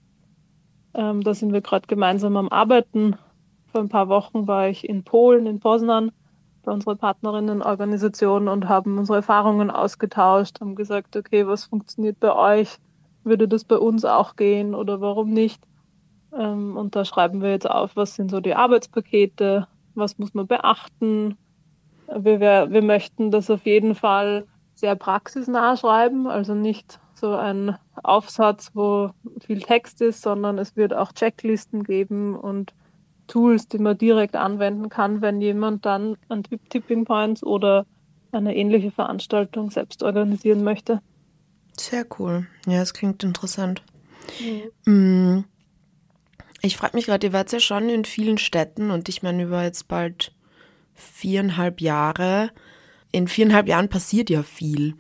Ähm, 0.95 1.23
da 1.23 1.35
sind 1.35 1.53
wir 1.53 1.63
gerade 1.63 1.87
gemeinsam 1.87 2.37
am 2.37 2.49
Arbeiten. 2.49 3.17
Vor 3.67 3.81
ein 3.81 3.89
paar 3.89 4.09
Wochen 4.09 4.47
war 4.47 4.69
ich 4.69 4.89
in 4.89 5.05
Polen, 5.05 5.47
in 5.47 5.61
Poznan 5.61 6.13
bei 6.63 6.73
unserer 6.73 6.97
Partnerinnenorganisation 6.97 8.49
und 8.49 8.69
haben 8.69 8.99
unsere 8.99 9.17
Erfahrungen 9.17 9.71
ausgetauscht, 9.71 10.61
haben 10.61 10.77
gesagt, 10.77 11.17
okay, 11.17 11.47
was 11.47 11.65
funktioniert 11.65 12.21
bei 12.21 12.33
euch? 12.35 12.77
Würde 13.25 13.49
das 13.49 13.65
bei 13.65 13.77
uns 13.77 14.05
auch 14.05 14.37
gehen 14.37 14.75
oder 14.75 15.01
warum 15.01 15.31
nicht? 15.31 15.65
Ähm, 16.37 16.77
und 16.77 16.95
da 16.97 17.05
schreiben 17.05 17.43
wir 17.43 17.51
jetzt 17.51 17.69
auf, 17.69 17.97
was 17.97 18.15
sind 18.15 18.31
so 18.31 18.41
die 18.41 18.55
Arbeitspakete, 18.55 19.67
was 19.95 20.19
muss 20.19 20.35
man 20.35 20.47
beachten. 20.47 21.37
Wir, 22.07 22.41
wir 22.41 22.83
möchten 22.83 23.31
das 23.31 23.51
auf 23.51 23.65
jeden 23.65 23.95
Fall 23.95 24.47
sehr 24.75 24.97
praxisnah 24.97 25.77
schreiben, 25.77 26.27
also 26.27 26.55
nicht 26.55 26.99
so 27.15 27.35
ein 27.35 27.77
Aufsatz, 28.03 28.71
wo 28.75 29.11
viel 29.47 29.61
Text 29.61 30.01
ist, 30.01 30.23
sondern 30.23 30.59
es 30.59 30.77
wird 30.77 30.93
auch 30.93 31.13
Checklisten 31.13 31.85
geben 31.85 32.35
und 32.35 32.75
Tools, 33.29 33.69
die 33.69 33.79
man 33.79 33.97
direkt 33.97 34.35
anwenden 34.35 34.89
kann, 34.89 35.23
wenn 35.23 35.41
jemand 35.41 35.87
dann 35.87 36.17
an 36.29 36.43
Tipping 36.43 37.05
Points 37.05 37.43
oder 37.43 37.87
eine 38.33 38.57
ähnliche 38.57 38.91
Veranstaltung 38.91 39.71
selbst 39.71 40.03
organisieren 40.03 40.65
möchte. 40.65 41.01
Sehr 41.79 42.05
cool. 42.19 42.47
Ja, 42.67 42.83
es 42.83 42.93
klingt 42.93 43.23
interessant. 43.23 43.83
Mhm. 44.85 45.45
Ich 46.63 46.77
frage 46.77 46.97
mich 46.97 47.07
gerade, 47.07 47.27
ihr 47.27 47.33
wart 47.33 47.53
ja 47.53 47.61
schon 47.61 47.89
in 47.89 48.05
vielen 48.05 48.39
Städten 48.39 48.91
und 48.91 49.09
ich 49.09 49.23
meine, 49.23 49.43
über 49.43 49.63
jetzt 49.65 49.89
bald 49.89 50.33
viereinhalb 50.95 51.81
Jahre. 51.81 52.51
In 53.11 53.29
viereinhalb 53.29 53.67
Jahren 53.67 53.89
passiert 53.89 54.31
ja 54.31 54.43
viel. 54.43 54.95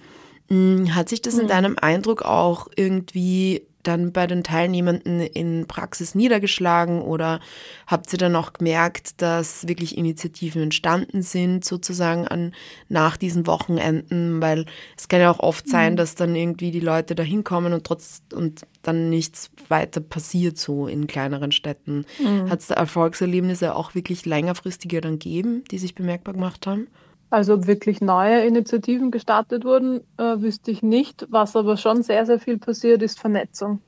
Mm, 0.48 0.88
hat 0.94 1.08
sich 1.08 1.22
das 1.22 1.34
in 1.34 1.44
mhm. 1.44 1.48
deinem 1.48 1.78
Eindruck 1.80 2.22
auch 2.22 2.66
irgendwie 2.76 3.66
dann 3.82 4.12
bei 4.12 4.26
den 4.26 4.42
Teilnehmenden 4.42 5.20
in 5.20 5.66
Praxis 5.66 6.14
niedergeschlagen 6.14 7.02
oder 7.02 7.40
habt 7.86 8.12
ihr 8.12 8.18
dann 8.18 8.36
auch 8.36 8.52
gemerkt, 8.52 9.20
dass 9.20 9.66
wirklich 9.66 9.96
Initiativen 9.96 10.62
entstanden 10.62 11.22
sind, 11.22 11.64
sozusagen 11.64 12.26
an, 12.28 12.52
nach 12.88 13.16
diesen 13.16 13.46
Wochenenden? 13.46 14.40
Weil 14.40 14.66
es 14.96 15.08
kann 15.08 15.20
ja 15.20 15.30
auch 15.30 15.40
oft 15.40 15.68
sein, 15.68 15.92
mhm. 15.92 15.96
dass 15.96 16.14
dann 16.14 16.34
irgendwie 16.36 16.70
die 16.70 16.80
Leute 16.80 17.14
da 17.14 17.22
hinkommen 17.22 17.72
und 17.72 17.84
trotz 17.84 18.22
und 18.32 18.62
dann 18.82 19.10
nichts 19.10 19.50
weiter 19.68 20.00
passiert 20.00 20.58
so 20.58 20.86
in 20.86 21.06
kleineren 21.06 21.52
Städten. 21.52 22.04
Mhm. 22.18 22.50
Hat 22.50 22.60
es 22.60 22.66
da 22.68 22.74
Erfolgserlebnisse 22.74 23.74
auch 23.74 23.94
wirklich 23.94 24.26
längerfristiger 24.26 25.00
dann 25.00 25.18
gegeben, 25.18 25.64
die 25.70 25.78
sich 25.78 25.94
bemerkbar 25.94 26.34
gemacht 26.34 26.66
haben? 26.66 26.88
Also 27.32 27.54
ob 27.54 27.66
wirklich 27.66 28.02
neue 28.02 28.44
Initiativen 28.44 29.10
gestartet 29.10 29.64
wurden, 29.64 30.02
äh, 30.18 30.42
wüsste 30.42 30.70
ich 30.70 30.82
nicht. 30.82 31.26
Was 31.30 31.56
aber 31.56 31.78
schon 31.78 32.02
sehr, 32.02 32.26
sehr 32.26 32.38
viel 32.38 32.58
passiert, 32.58 33.00
ist 33.00 33.18
Vernetzung. 33.18 33.80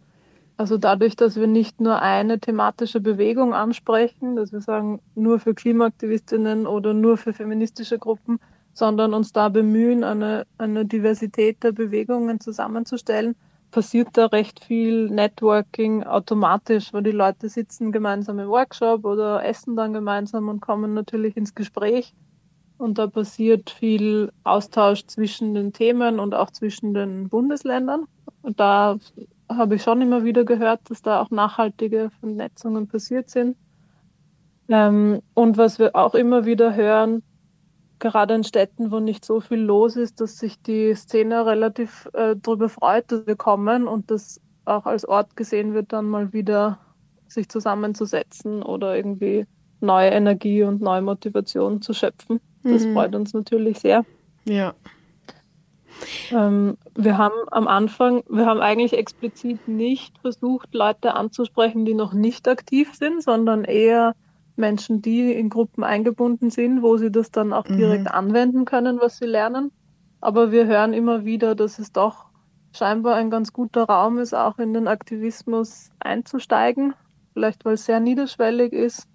Also 0.57 0.79
dadurch, 0.79 1.15
dass 1.15 1.37
wir 1.37 1.47
nicht 1.47 1.79
nur 1.79 2.01
eine 2.01 2.41
thematische 2.41 3.01
Bewegung 3.01 3.53
ansprechen, 3.53 4.35
dass 4.35 4.51
wir 4.51 4.63
sagen, 4.63 5.03
nur 5.15 5.41
für 5.41 5.53
Klimaaktivistinnen 5.53 6.67
oder 6.67 6.95
nur 6.95 7.19
für 7.19 7.35
feministische 7.35 7.99
Gruppen, 7.99 8.41
sondern 8.73 9.13
uns 9.13 9.35
da 9.35 9.51
bemühen, 9.51 10.05
eine, 10.05 10.47
eine 10.57 10.87
Diversität 10.87 11.63
der 11.63 11.73
Bewegungen 11.73 12.41
zusammenzustellen, 12.41 13.37
passiert 13.71 14.09
da 14.15 14.25
recht 14.25 14.65
viel 14.65 15.11
Networking 15.11 16.03
automatisch, 16.03 16.95
weil 16.95 17.03
die 17.03 17.11
Leute 17.11 17.51
sitzen 17.51 17.93
gemeinsam 17.93 18.39
im 18.39 18.49
Workshop 18.49 19.05
oder 19.05 19.45
essen 19.45 19.77
dann 19.77 19.93
gemeinsam 19.93 20.49
und 20.49 20.63
kommen 20.63 20.95
natürlich 20.95 21.37
ins 21.37 21.55
Gespräch 21.55 22.15
und 22.79 22.99
da 22.99 23.07
passiert 23.07 23.71
viel 23.71 24.33
Austausch 24.43 25.07
zwischen 25.07 25.55
den 25.55 25.73
Themen 25.73 26.19
und 26.19 26.35
auch 26.35 26.51
zwischen 26.51 26.95
den 26.95 27.29
Bundesländern. 27.29 28.07
Und 28.43 28.61
da 28.61 28.99
habe 29.49 29.77
ich 29.77 29.83
schon 29.83 30.03
immer 30.03 30.25
wieder 30.25 30.45
gehört, 30.45 30.81
dass 30.91 31.03
da 31.03 31.21
auch 31.21 31.31
nachhaltige 31.31 32.11
Vernetzungen 32.21 32.89
passiert 32.89 33.31
sind. 33.31 33.57
Ähm, 34.69 35.21
und 35.35 35.57
was 35.57 35.79
wir 35.79 35.95
auch 35.95 36.15
immer 36.15 36.45
wieder 36.47 36.75
hören, 36.75 37.23
gerade 37.99 38.35
in 38.35 38.45
Städten, 38.45 38.91
wo 38.91 39.01
nicht 39.01 39.25
so 39.25 39.41
viel 39.41 39.61
los 39.61 39.97
ist, 39.97 40.21
dass 40.21 40.39
sich 40.39 40.61
die 40.61 40.95
Szene 40.95 41.47
relativ 41.47 42.09
äh, 42.13 42.35
darüber 42.41 42.69
freut, 42.69 43.11
dass 43.13 43.27
wir 43.27 43.37
kommen 43.37 43.87
und 43.87 44.11
das 44.11 44.41
auch 44.65 44.87
als 44.87 45.07
Ort 45.07 45.37
gesehen 45.37 45.75
wird, 45.75 45.93
dann 45.93 46.07
mal 46.07 46.33
wieder 46.33 46.79
sich 47.29 47.49
zusammenzusetzen 47.49 48.63
oder 48.63 48.97
irgendwie 48.97 49.47
neue 49.81 50.11
Energie 50.11 50.63
und 50.63 50.81
neue 50.81 51.03
Motivation 51.03 51.83
zu 51.83 51.93
schöpfen. 51.93 52.41
Das 52.65 52.85
mhm. 52.85 52.95
freut 52.95 53.15
uns 53.15 53.35
natürlich 53.35 53.79
sehr. 53.79 54.05
Ja. 54.45 54.75
Ähm, 56.33 56.77
wir 56.97 57.19
haben 57.19 57.35
am 57.51 57.69
Anfang, 57.69 58.25
wir 58.29 58.47
haben 58.47 58.61
eigentlich 58.61 58.95
explizit 58.95 59.69
nicht 59.69 60.19
versucht, 60.19 60.75
Leute 60.75 61.15
anzusprechen, 61.15 61.85
die 61.85 61.95
noch 61.95 62.13
nicht 62.13 62.49
aktiv 62.49 62.95
sind, 62.95 63.23
sondern 63.23 63.65
eher 63.65 64.15
Menschen, 64.57 65.03
die 65.03 65.33
in 65.33 65.51
Gruppen 65.51 65.85
eingebunden 65.85 66.51
sind, 66.51 66.83
wo 66.83 66.97
sie 66.97 67.11
das 67.11 67.31
dann 67.31 67.53
auch 67.53 67.65
direkt 67.65 68.05
mhm. 68.05 68.09
anwenden 68.09 68.65
können, 68.65 69.01
was 69.01 69.19
sie 69.19 69.27
lernen. 69.27 69.71
Aber 70.21 70.53
wir 70.53 70.67
hören 70.67 70.93
immer 70.93 71.25
wieder, 71.25 71.55
dass 71.55 71.79
es 71.79 71.93
doch 71.93 72.27
scheinbar 72.73 73.17
ein 73.17 73.31
ganz 73.31 73.53
guter 73.53 73.85
Raum 73.85 74.19
ist, 74.19 74.35
auch 74.35 74.59
in 74.59 74.73
den 74.73 74.89
Aktivismus 74.89 75.91
einzusteigen. 76.01 76.95
Vielleicht 77.33 77.65
weil 77.65 77.75
es 77.75 77.85
sehr 77.85 78.01
niederschwellig 78.01 78.73
ist 78.73 79.09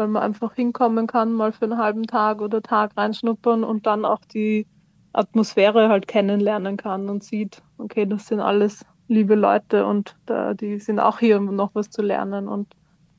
weil 0.00 0.08
man 0.08 0.22
einfach 0.22 0.54
hinkommen 0.54 1.06
kann, 1.06 1.34
mal 1.34 1.52
für 1.52 1.66
einen 1.66 1.76
halben 1.76 2.04
Tag 2.04 2.40
oder 2.40 2.62
Tag 2.62 2.96
reinschnuppern 2.96 3.64
und 3.64 3.86
dann 3.86 4.06
auch 4.06 4.24
die 4.24 4.66
Atmosphäre 5.12 5.90
halt 5.90 6.08
kennenlernen 6.08 6.78
kann 6.78 7.10
und 7.10 7.22
sieht, 7.22 7.62
okay, 7.76 8.06
das 8.06 8.26
sind 8.26 8.40
alles 8.40 8.86
liebe 9.08 9.34
Leute 9.34 9.84
und 9.84 10.16
da, 10.24 10.54
die 10.54 10.78
sind 10.78 11.00
auch 11.00 11.18
hier, 11.18 11.36
um 11.36 11.54
noch 11.54 11.74
was 11.74 11.90
zu 11.90 12.00
lernen. 12.00 12.48
Und 12.48 12.74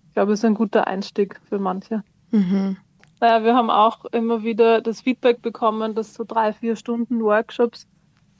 ich 0.07 0.13
glaube, 0.15 0.31
es 0.33 0.39
ist 0.39 0.45
ein 0.45 0.55
guter 0.55 0.87
Einstieg 0.87 1.39
für 1.47 1.59
manche. 1.59 2.03
Mhm. 2.31 2.77
Naja, 3.19 3.43
wir 3.43 3.53
haben 3.53 3.69
auch 3.69 4.05
immer 4.05 4.41
wieder 4.41 4.81
das 4.81 5.01
Feedback 5.01 5.43
bekommen, 5.43 5.93
dass 5.93 6.15
so 6.15 6.23
drei, 6.23 6.51
vier 6.51 6.75
Stunden 6.75 7.21
Workshops, 7.21 7.87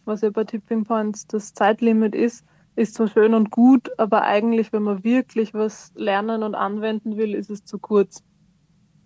was 0.06 0.22
ja 0.22 0.32
bei 0.32 0.46
Tipping 0.46 0.84
Points 0.84 1.28
das 1.28 1.54
Zeitlimit 1.54 2.16
ist, 2.16 2.44
ist 2.76 2.96
so 2.96 3.06
schön 3.06 3.36
und 3.36 3.52
gut, 3.52 3.92
aber 4.00 4.24
eigentlich, 4.24 4.74
wenn 4.74 4.82
man 4.82 5.04
wirklich 5.04 5.54
was 5.54 5.92
lernen 5.96 6.42
und 6.42 6.56
anwenden 6.56 7.18
will, 7.18 7.36
ist 7.36 7.52
es 7.52 7.64
zu 7.66 7.78
kurz. 7.78 8.24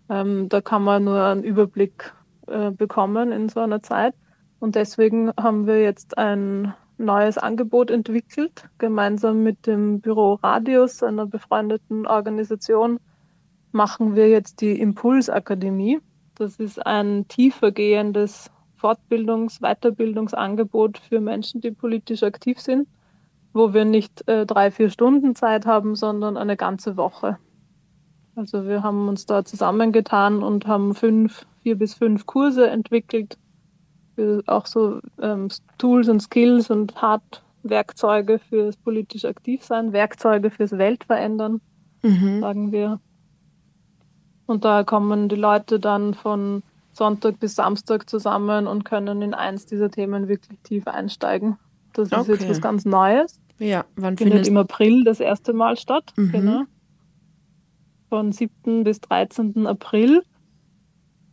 Ähm, 0.09 0.49
da 0.49 0.61
kann 0.61 0.83
man 0.83 1.03
nur 1.03 1.23
einen 1.23 1.43
Überblick 1.43 2.13
äh, 2.47 2.71
bekommen 2.71 3.31
in 3.31 3.49
so 3.49 3.59
einer 3.59 3.81
Zeit. 3.81 4.13
Und 4.59 4.75
deswegen 4.75 5.31
haben 5.37 5.67
wir 5.67 5.81
jetzt 5.81 6.17
ein 6.17 6.73
neues 6.97 7.37
Angebot 7.37 7.91
entwickelt, 7.91 8.69
gemeinsam 8.77 9.43
mit 9.43 9.67
dem 9.67 9.99
Büro 9.99 10.35
Radius, 10.35 11.03
einer 11.03 11.25
befreundeten 11.25 12.07
Organisation, 12.07 12.99
machen 13.71 14.15
wir 14.15 14.29
jetzt 14.29 14.61
die 14.61 14.79
Impulsakademie. 14.79 15.99
Das 16.35 16.55
ist 16.57 16.85
ein 16.85 17.27
tiefergehendes 17.27 18.49
Fortbildungs-, 18.79 19.59
Weiterbildungsangebot 19.61 20.97
für 20.97 21.19
Menschen, 21.19 21.61
die 21.61 21.71
politisch 21.71 22.23
aktiv 22.23 22.59
sind, 22.59 22.87
wo 23.53 23.73
wir 23.73 23.85
nicht 23.85 24.27
äh, 24.27 24.45
drei, 24.45 24.71
vier 24.71 24.89
Stunden 24.89 25.35
Zeit 25.35 25.65
haben, 25.65 25.95
sondern 25.95 26.37
eine 26.37 26.55
ganze 26.55 26.97
Woche. 26.97 27.37
Also 28.35 28.67
wir 28.67 28.83
haben 28.83 29.07
uns 29.07 29.25
da 29.25 29.45
zusammengetan 29.45 30.43
und 30.43 30.67
haben 30.67 30.93
fünf, 30.93 31.45
vier 31.63 31.77
bis 31.77 31.93
fünf 31.93 32.25
Kurse 32.25 32.69
entwickelt, 32.69 33.37
auch 34.45 34.65
so 34.65 34.99
ähm, 35.21 35.47
Tools 35.77 36.09
und 36.09 36.21
Skills 36.21 36.69
und 36.69 37.01
Hardwerkzeuge 37.01 38.39
fürs 38.39 38.77
politisch 38.77 39.25
Aktivsein, 39.25 39.93
Werkzeuge 39.93 40.49
fürs 40.49 40.77
Weltverändern, 40.77 41.61
mhm. 42.03 42.41
sagen 42.41 42.71
wir. 42.71 42.99
Und 44.45 44.63
da 44.63 44.83
kommen 44.83 45.27
die 45.27 45.35
Leute 45.35 45.79
dann 45.79 46.13
von 46.13 46.61
Sonntag 46.93 47.39
bis 47.39 47.55
Samstag 47.55 48.09
zusammen 48.09 48.67
und 48.67 48.85
können 48.85 49.21
in 49.21 49.33
eins 49.33 49.65
dieser 49.65 49.89
Themen 49.89 50.27
wirklich 50.27 50.59
tief 50.63 50.87
einsteigen. 50.87 51.57
Das 51.93 52.09
ist 52.09 52.13
okay. 52.13 52.31
jetzt 52.33 52.49
was 52.49 52.61
ganz 52.61 52.85
Neues. 52.85 53.39
Ja, 53.57 53.85
wann 53.95 54.17
findet, 54.17 54.33
findet 54.33 54.47
im 54.47 54.57
April 54.57 55.03
das 55.03 55.19
erste 55.19 55.53
Mal 55.53 55.77
statt. 55.77 56.13
Mhm. 56.15 56.31
Genau. 56.31 56.63
Von 58.09 58.31
7. 58.31 58.83
bis 58.83 58.99
13. 59.01 59.67
April 59.67 60.23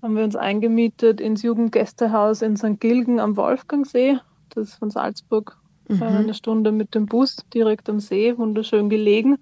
haben 0.02 0.16
wir 0.16 0.24
uns 0.24 0.36
eingemietet 0.36 1.20
ins 1.20 1.42
Jugendgästehaus 1.42 2.40
in 2.42 2.56
St. 2.56 2.80
Gilgen 2.80 3.20
am 3.20 3.36
Wolfgangsee. 3.36 4.18
Das 4.50 4.70
ist 4.70 4.76
von 4.76 4.90
Salzburg 4.90 5.56
mhm. 5.88 6.02
eine 6.02 6.34
Stunde 6.34 6.72
mit 6.72 6.94
dem 6.94 7.06
Bus 7.06 7.36
direkt 7.54 7.88
am 7.88 8.00
See, 8.00 8.36
wunderschön 8.36 8.90
gelegen. 8.90 9.38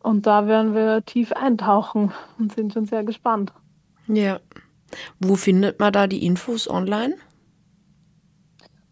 Und 0.00 0.26
da 0.26 0.48
werden 0.48 0.74
wir 0.74 1.04
tief 1.04 1.30
eintauchen 1.32 2.10
und 2.38 2.52
sind 2.52 2.72
schon 2.72 2.86
sehr 2.86 3.04
gespannt. 3.04 3.52
Ja. 4.08 4.40
Wo 5.20 5.36
findet 5.36 5.78
man 5.80 5.92
da 5.92 6.08
die 6.08 6.26
Infos 6.26 6.68
online? 6.68 7.14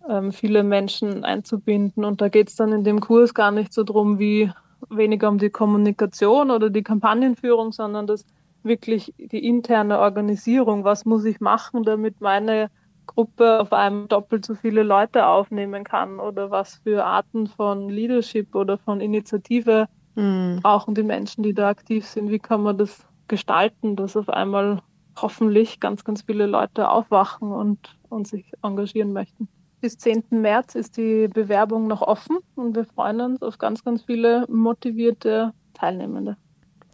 ähm, 0.08 0.32
viele 0.32 0.62
Menschen 0.62 1.22
einzubinden. 1.24 2.02
Und 2.02 2.22
da 2.22 2.28
geht 2.28 2.48
es 2.48 2.56
dann 2.56 2.72
in 2.72 2.84
dem 2.84 3.00
Kurs 3.00 3.34
gar 3.34 3.50
nicht 3.50 3.74
so 3.74 3.84
drum, 3.84 4.18
wie 4.18 4.50
weniger 4.88 5.28
um 5.28 5.36
die 5.36 5.50
Kommunikation 5.50 6.50
oder 6.50 6.70
die 6.70 6.82
Kampagnenführung, 6.82 7.72
sondern 7.72 8.06
das 8.06 8.24
wirklich 8.62 9.12
die 9.18 9.46
interne 9.46 9.98
Organisierung. 9.98 10.84
Was 10.84 11.04
muss 11.04 11.26
ich 11.26 11.40
machen, 11.40 11.84
damit 11.84 12.22
meine 12.22 12.70
Gruppe 13.14 13.60
auf 13.60 13.72
einmal 13.72 14.06
doppelt 14.06 14.44
so 14.44 14.54
viele 14.54 14.82
Leute 14.82 15.26
aufnehmen 15.26 15.84
kann 15.84 16.20
oder 16.20 16.50
was 16.50 16.76
für 16.76 17.04
Arten 17.04 17.48
von 17.48 17.88
Leadership 17.88 18.54
oder 18.54 18.78
von 18.78 19.00
Initiative 19.00 19.88
mhm. 20.14 20.60
brauchen 20.62 20.94
die 20.94 21.02
Menschen, 21.02 21.42
die 21.42 21.54
da 21.54 21.68
aktiv 21.68 22.06
sind. 22.06 22.30
Wie 22.30 22.38
kann 22.38 22.62
man 22.62 22.78
das 22.78 23.04
gestalten, 23.28 23.96
dass 23.96 24.16
auf 24.16 24.28
einmal 24.28 24.80
hoffentlich 25.16 25.80
ganz, 25.80 26.04
ganz 26.04 26.22
viele 26.22 26.46
Leute 26.46 26.88
aufwachen 26.88 27.52
und, 27.52 27.96
und 28.08 28.26
sich 28.26 28.52
engagieren 28.62 29.12
möchten. 29.12 29.48
Bis 29.80 29.96
10. 29.98 30.24
März 30.30 30.74
ist 30.74 30.96
die 30.96 31.28
Bewerbung 31.28 31.86
noch 31.86 32.02
offen 32.02 32.38
und 32.54 32.76
wir 32.76 32.84
freuen 32.84 33.20
uns 33.20 33.42
auf 33.42 33.58
ganz, 33.58 33.82
ganz 33.82 34.02
viele 34.02 34.46
motivierte 34.48 35.52
Teilnehmende. 35.74 36.36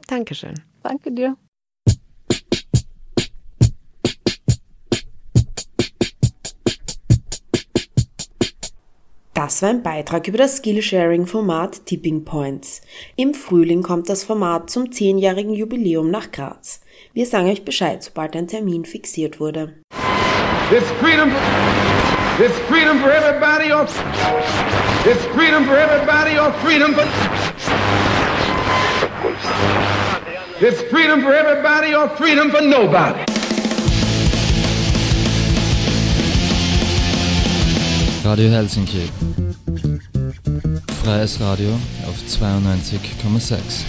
Dankeschön. 0.07 0.55
Danke 0.83 1.11
dir. 1.13 1.37
Das 9.37 9.61
war 9.61 9.69
ein 9.69 9.83
Beitrag 9.83 10.29
über 10.29 10.39
das 10.39 10.57
Skillsharing-Format 10.57 11.85
Tipping 11.85 12.25
Points. 12.25 12.81
Im 13.17 13.35
Frühling 13.35 13.83
kommt 13.83 14.09
das 14.09 14.25
Format 14.25 14.71
zum 14.71 14.91
zehnjährigen 14.91 15.53
Jubiläum 15.53 16.11
nach 16.11 16.33
Graz. 16.33 16.81
Wir 17.13 17.27
sagen 17.27 17.51
euch 17.51 17.63
Bescheid, 17.63 18.03
sobald 18.03 18.35
ein 18.35 18.49
Termin 18.49 18.87
fixiert 18.87 19.39
wurde. 19.39 19.75
This 20.71 20.85
freedom, 21.03 21.31
this 22.39 22.53
freedom 22.67 22.99
for 22.99 23.11
everybody 23.11 23.71
or 23.75 23.85
this 25.05 25.23
freedom 25.35 25.67
for 25.67 25.77
everybody 25.77 26.39
or 26.39 26.51
freedom 26.65 26.95
for 26.95 27.05
this 30.61 30.81
freedom 30.91 31.21
for 31.21 31.35
everybody 31.35 31.95
or 31.95 32.09
freedom 32.17 32.51
for 32.51 32.63
nobody. 32.63 33.26
Radio 38.27 38.49
Helsinki. 38.49 39.09
Freies 41.05 41.41
Radio 41.41 41.69
auf 42.09 42.17
92,6. 42.27 43.85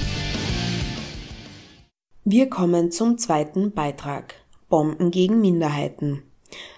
Wir 2.23 2.47
kommen 2.47 2.91
zum 2.91 3.17
zweiten 3.17 3.71
Beitrag. 3.71 4.35
Bomben 4.69 5.09
gegen 5.09 5.41
Minderheiten. 5.41 6.21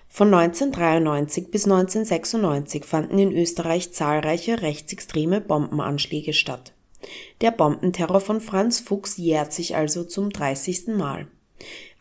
Von 0.08 0.34
1993 0.34 1.52
bis 1.52 1.66
1996 1.66 2.86
fanden 2.86 3.20
in 3.20 3.34
Österreich 3.34 3.92
zahlreiche 3.92 4.62
rechtsextreme 4.62 5.42
Bombenanschläge 5.42 6.32
statt. 6.32 6.72
Der 7.42 7.52
Bombenterror 7.52 8.22
von 8.22 8.40
Franz 8.40 8.80
Fuchs 8.80 9.18
jährt 9.18 9.52
sich 9.52 9.76
also 9.76 10.06
zum 10.06 10.30
30. 10.30 10.96
Mal. 10.98 11.28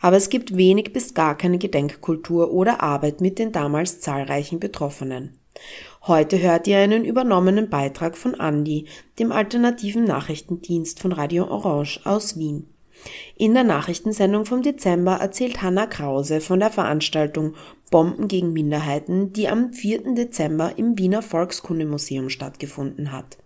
Aber 0.01 0.17
es 0.17 0.31
gibt 0.31 0.57
wenig 0.57 0.93
bis 0.93 1.15
gar 1.15 1.37
keine 1.37 1.59
Gedenkkultur 1.59 2.53
oder 2.53 2.81
Arbeit 2.81 3.21
mit 3.21 3.41
den 3.41 3.51
damals 3.51 3.99
zahlreichen 3.99 4.61
Betroffenen. 4.61 5.35
Heute 6.07 6.41
hört 6.41 6.67
ihr 6.67 6.79
einen 6.79 7.05
übernommenen 7.05 7.69
Beitrag 7.69 8.17
von 8.17 8.35
Andi, 8.35 8.87
dem 9.19 9.33
alternativen 9.33 10.05
Nachrichtendienst 10.05 11.01
von 11.01 11.13
Radio 11.13 11.49
Orange 11.49 12.01
aus 12.05 12.39
Wien. 12.39 12.67
In 13.37 13.55
der 13.55 13.65
Nachrichtensendung 13.65 14.45
vom 14.45 14.63
Dezember 14.63 15.17
erzählt 15.17 15.63
Hanna 15.63 15.87
Krause 15.87 16.41
von 16.41 16.61
der 16.61 16.71
Veranstaltung 16.71 17.55
Bomben 17.91 18.29
gegen 18.29 18.53
Minderheiten, 18.53 19.33
die 19.33 19.49
am 19.49 19.73
4. 19.73 20.15
Dezember 20.15 20.73
im 20.77 20.99
Wiener 20.99 21.23
Volkskundemuseum 21.23 22.29
stattgefunden 22.29 23.13
hat. 23.13 23.39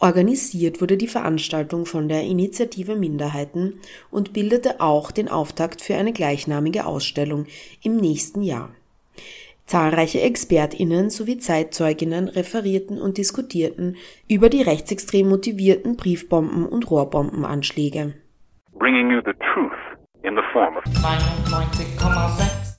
Organisiert 0.00 0.80
wurde 0.80 0.96
die 0.96 1.08
Veranstaltung 1.08 1.84
von 1.84 2.08
der 2.08 2.22
Initiative 2.22 2.96
Minderheiten 2.96 3.80
und 4.10 4.32
bildete 4.32 4.80
auch 4.80 5.10
den 5.10 5.28
Auftakt 5.28 5.82
für 5.82 5.94
eine 5.94 6.12
gleichnamige 6.12 6.86
Ausstellung 6.86 7.46
im 7.82 7.96
nächsten 7.96 8.42
Jahr. 8.42 8.70
Zahlreiche 9.70 10.20
ExpertInnen 10.20 11.10
sowie 11.10 11.38
Zeitzeuginnen 11.38 12.26
referierten 12.26 13.00
und 13.00 13.18
diskutierten 13.18 13.94
über 14.28 14.48
die 14.48 14.62
rechtsextrem 14.62 15.28
motivierten 15.28 15.96
Briefbomben- 15.96 16.66
und 16.66 16.90
Rohrbombenanschläge. 16.90 18.14
Bringing 18.72 19.12
you 19.12 19.20
the 19.24 19.32
truth 19.54 19.70
in 20.24 20.34
the 20.34 20.42
form 20.52 20.76
of 20.76 20.82
92,6. 20.86 22.78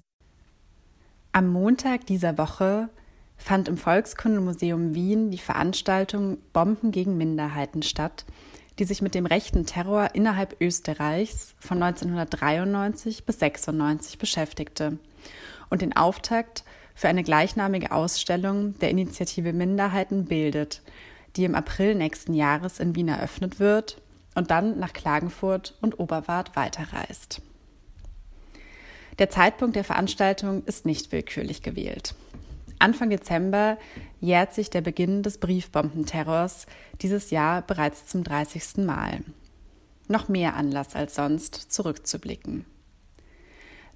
Am 1.32 1.47
Montag 1.47 2.06
dieser 2.08 2.38
Woche 2.38 2.89
fand 3.38 3.69
im 3.69 3.77
Volkskundemuseum 3.77 4.93
Wien 4.93 5.32
die 5.32 5.38
Veranstaltung 5.38 6.39
Bomben 6.51 6.91
gegen 6.91 7.15
Minderheiten 7.15 7.84
statt, 7.84 8.25
die 8.80 8.84
sich 8.84 9.01
mit 9.01 9.15
dem 9.15 9.25
rechten 9.25 9.65
Terror 9.65 10.10
innerhalb 10.13 10.60
Österreichs 10.60 11.56
von 11.58 11.82
1993 11.82 13.25
bis 13.25 13.36
1996 13.36 14.17
beschäftigte 14.17 14.99
und 15.69 15.82
den 15.82 15.95
Auftakt 15.95 16.65
für 17.02 17.08
eine 17.08 17.24
gleichnamige 17.24 17.92
Ausstellung 17.92 18.78
der 18.78 18.92
Initiative 18.92 19.54
Minderheiten 19.54 20.26
bildet, 20.26 20.84
die 21.36 21.46
im 21.46 21.56
April 21.56 21.96
nächsten 21.96 22.36
Jahres 22.36 22.80
in 22.80 22.96
Wien 22.96 23.08
eröffnet 23.08 23.60
wird 23.60 24.00
und 24.36 24.52
dann 24.52 24.78
nach 24.78 24.94
Klagenfurt 24.94 25.76
und 25.82 26.00
Oberwart 26.00 26.56
weiterreist. 26.56 27.42
Der 29.18 29.32
Zeitpunkt 29.32 29.76
der 29.76 29.84
Veranstaltung 29.84 30.64
ist 30.66 30.86
nicht 30.86 31.12
willkürlich 31.12 31.64
gewählt. 31.64 32.14
Anfang 32.78 33.10
Dezember 33.10 33.80
jährt 34.20 34.54
sich 34.54 34.70
der 34.70 34.82
Beginn 34.82 35.24
des 35.24 35.40
Briefbombenterrors 35.40 36.68
dieses 37.02 37.32
Jahr 37.32 37.64
bereits 37.64 38.06
zum 38.06 38.24
30. 38.24 38.86
Mal. 38.86 39.22
Noch 40.08 40.30
mehr 40.30 40.56
Anlass 40.56 40.96
als 40.96 41.16
sonst, 41.16 41.56
zurückzublicken. 41.56 42.64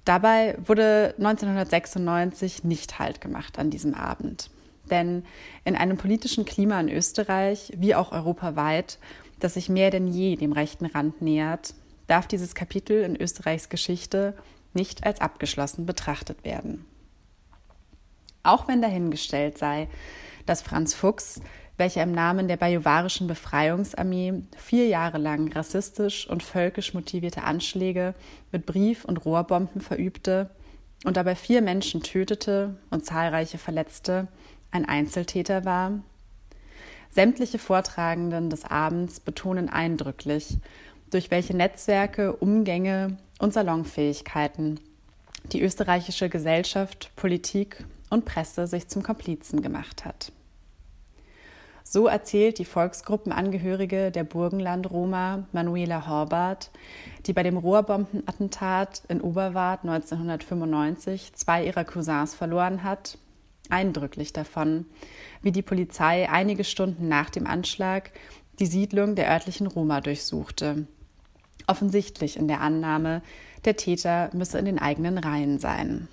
Dabei 0.06 0.56
wurde 0.64 1.14
1996 1.18 2.62
nicht 2.62 3.00
Halt 3.00 3.20
gemacht 3.20 3.58
an 3.58 3.70
diesem 3.70 3.92
Abend. 3.92 4.50
Denn 4.88 5.24
in 5.64 5.74
einem 5.74 5.98
politischen 5.98 6.44
Klima 6.44 6.78
in 6.78 6.88
Österreich 6.88 7.72
wie 7.76 7.96
auch 7.96 8.12
europaweit, 8.12 9.00
das 9.40 9.54
sich 9.54 9.68
mehr 9.68 9.90
denn 9.90 10.06
je 10.06 10.36
dem 10.36 10.52
rechten 10.52 10.86
Rand 10.86 11.22
nähert, 11.22 11.74
darf 12.06 12.28
dieses 12.28 12.54
Kapitel 12.54 13.02
in 13.02 13.20
Österreichs 13.20 13.68
Geschichte 13.68 14.34
nicht 14.74 15.04
als 15.04 15.20
abgeschlossen 15.20 15.86
betrachtet 15.86 16.44
werden. 16.44 16.84
Auch 18.44 18.68
wenn 18.68 18.80
dahingestellt 18.80 19.58
sei, 19.58 19.88
dass 20.46 20.62
Franz 20.62 20.94
Fuchs, 20.94 21.40
welcher 21.76 22.02
im 22.02 22.12
Namen 22.12 22.48
der 22.48 22.56
bajuwarischen 22.56 23.26
Befreiungsarmee 23.26 24.42
vier 24.56 24.86
Jahre 24.88 25.18
lang 25.18 25.52
rassistisch 25.52 26.28
und 26.28 26.42
völkisch 26.42 26.94
motivierte 26.94 27.42
Anschläge 27.42 28.14
mit 28.52 28.66
Brief- 28.66 29.04
und 29.04 29.24
Rohrbomben 29.24 29.80
verübte 29.80 30.50
und 31.04 31.16
dabei 31.16 31.34
vier 31.34 31.62
Menschen 31.62 32.02
tötete 32.02 32.76
und 32.90 33.04
zahlreiche 33.04 33.58
verletzte, 33.58 34.28
ein 34.70 34.86
Einzeltäter 34.86 35.64
war. 35.64 35.92
Sämtliche 37.10 37.58
Vortragenden 37.58 38.50
des 38.50 38.64
Abends 38.64 39.20
betonen 39.20 39.68
eindrücklich, 39.68 40.58
durch 41.10 41.30
welche 41.30 41.56
Netzwerke, 41.56 42.34
Umgänge 42.34 43.16
und 43.38 43.52
Salonfähigkeiten 43.52 44.80
die 45.52 45.62
österreichische 45.62 46.28
Gesellschaft, 46.28 47.12
Politik 47.16 47.84
und 48.10 48.24
Presse 48.24 48.66
sich 48.66 48.88
zum 48.88 49.02
Komplizen 49.02 49.62
gemacht 49.62 50.04
hat. 50.04 50.32
So 51.88 52.08
erzählt 52.08 52.58
die 52.58 52.64
Volksgruppenangehörige 52.64 54.10
der 54.10 54.24
Burgenland-Roma 54.24 55.46
Manuela 55.52 56.08
Horbart, 56.08 56.72
die 57.26 57.32
bei 57.32 57.44
dem 57.44 57.56
Rohrbombenattentat 57.56 59.04
in 59.06 59.20
Oberwart 59.20 59.84
1995 59.84 61.34
zwei 61.34 61.64
ihrer 61.64 61.84
Cousins 61.84 62.34
verloren 62.34 62.82
hat, 62.82 63.18
eindrücklich 63.70 64.32
davon, 64.32 64.86
wie 65.42 65.52
die 65.52 65.62
Polizei 65.62 66.28
einige 66.28 66.64
Stunden 66.64 67.06
nach 67.06 67.30
dem 67.30 67.46
Anschlag 67.46 68.10
die 68.58 68.66
Siedlung 68.66 69.14
der 69.14 69.30
örtlichen 69.30 69.68
Roma 69.68 70.00
durchsuchte. 70.00 70.88
Offensichtlich 71.68 72.36
in 72.36 72.48
der 72.48 72.62
Annahme, 72.62 73.22
der 73.64 73.76
Täter 73.76 74.30
müsse 74.32 74.58
in 74.58 74.64
den 74.64 74.80
eigenen 74.80 75.18
Reihen 75.18 75.60
sein. 75.60 76.08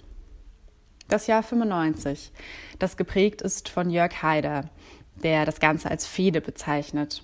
Das 1.08 1.26
Jahr 1.26 1.42
95, 1.42 2.32
das 2.78 2.96
geprägt 2.96 3.42
ist 3.42 3.70
von 3.70 3.90
Jörg 3.90 4.22
Haider, 4.22 4.70
der 5.16 5.46
das 5.46 5.60
Ganze 5.60 5.90
als 5.90 6.06
Fehde 6.06 6.42
bezeichnet, 6.42 7.24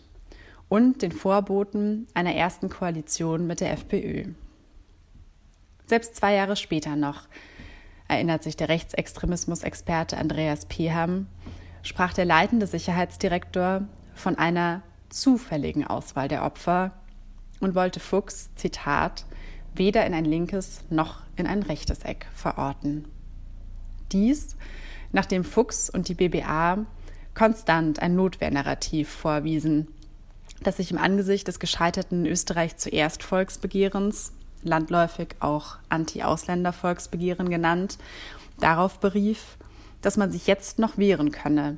und 0.70 1.02
den 1.02 1.12
Vorboten 1.12 2.08
einer 2.14 2.36
ersten 2.36 2.70
Koalition 2.70 3.48
mit 3.48 3.60
der 3.60 3.74
FPÖ. 3.74 4.26
Selbst 5.88 6.16
zwei 6.16 6.36
Jahre 6.36 6.56
später 6.56 6.96
noch, 6.96 7.28
erinnert 8.08 8.44
sich 8.44 8.56
der 8.56 8.70
Rechtsextremismus-Experte 8.70 10.18
Andreas 10.18 10.66
Peham, 10.66 11.28
sprach 11.82 12.14
der 12.14 12.26
leitende 12.26 12.68
Sicherheitsdirektor 12.68 13.88
von 14.14 14.38
einer 14.38 14.84
zufälligen 15.10 15.86
Auswahl 15.86 16.28
der 16.28 16.44
Opfer 16.44 16.92
und 17.60 17.74
wollte 17.74 18.00
Fuchs, 18.00 18.54
Zitat, 18.56 19.26
weder 19.74 20.06
in 20.06 20.14
ein 20.14 20.26
linkes 20.26 20.84
noch 20.90 21.24
in 21.36 21.48
ein 21.48 21.64
rechtes 21.64 22.04
Eck 22.04 22.28
verorten. 22.34 23.06
Dies, 24.12 24.56
nachdem 25.12 25.44
Fuchs 25.44 25.90
und 25.90 26.08
die 26.08 26.16
BBA 26.16 26.86
konstant 27.36 28.02
ein 28.02 28.16
Notwehrnarrativ 28.16 29.10
vorwiesen, 29.10 29.88
das 30.64 30.78
sich 30.78 30.92
im 30.92 30.98
Angesicht 30.98 31.48
des 31.48 31.60
gescheiterten 31.60 32.26
Österreich 32.26 32.78
zuerst 32.78 33.24
Volksbegehrens, 33.24 34.34
landläufig 34.64 35.36
auch 35.40 35.78
Anti-Ausländer-Volksbegehren 35.90 37.50
genannt, 37.50 37.98
darauf 38.60 39.00
berief, 39.00 39.58
dass 40.02 40.18
man 40.18 40.32
sich 40.32 40.48
jetzt 40.48 40.80
noch 40.80 40.98
wehren 40.98 41.32
könne, 41.32 41.78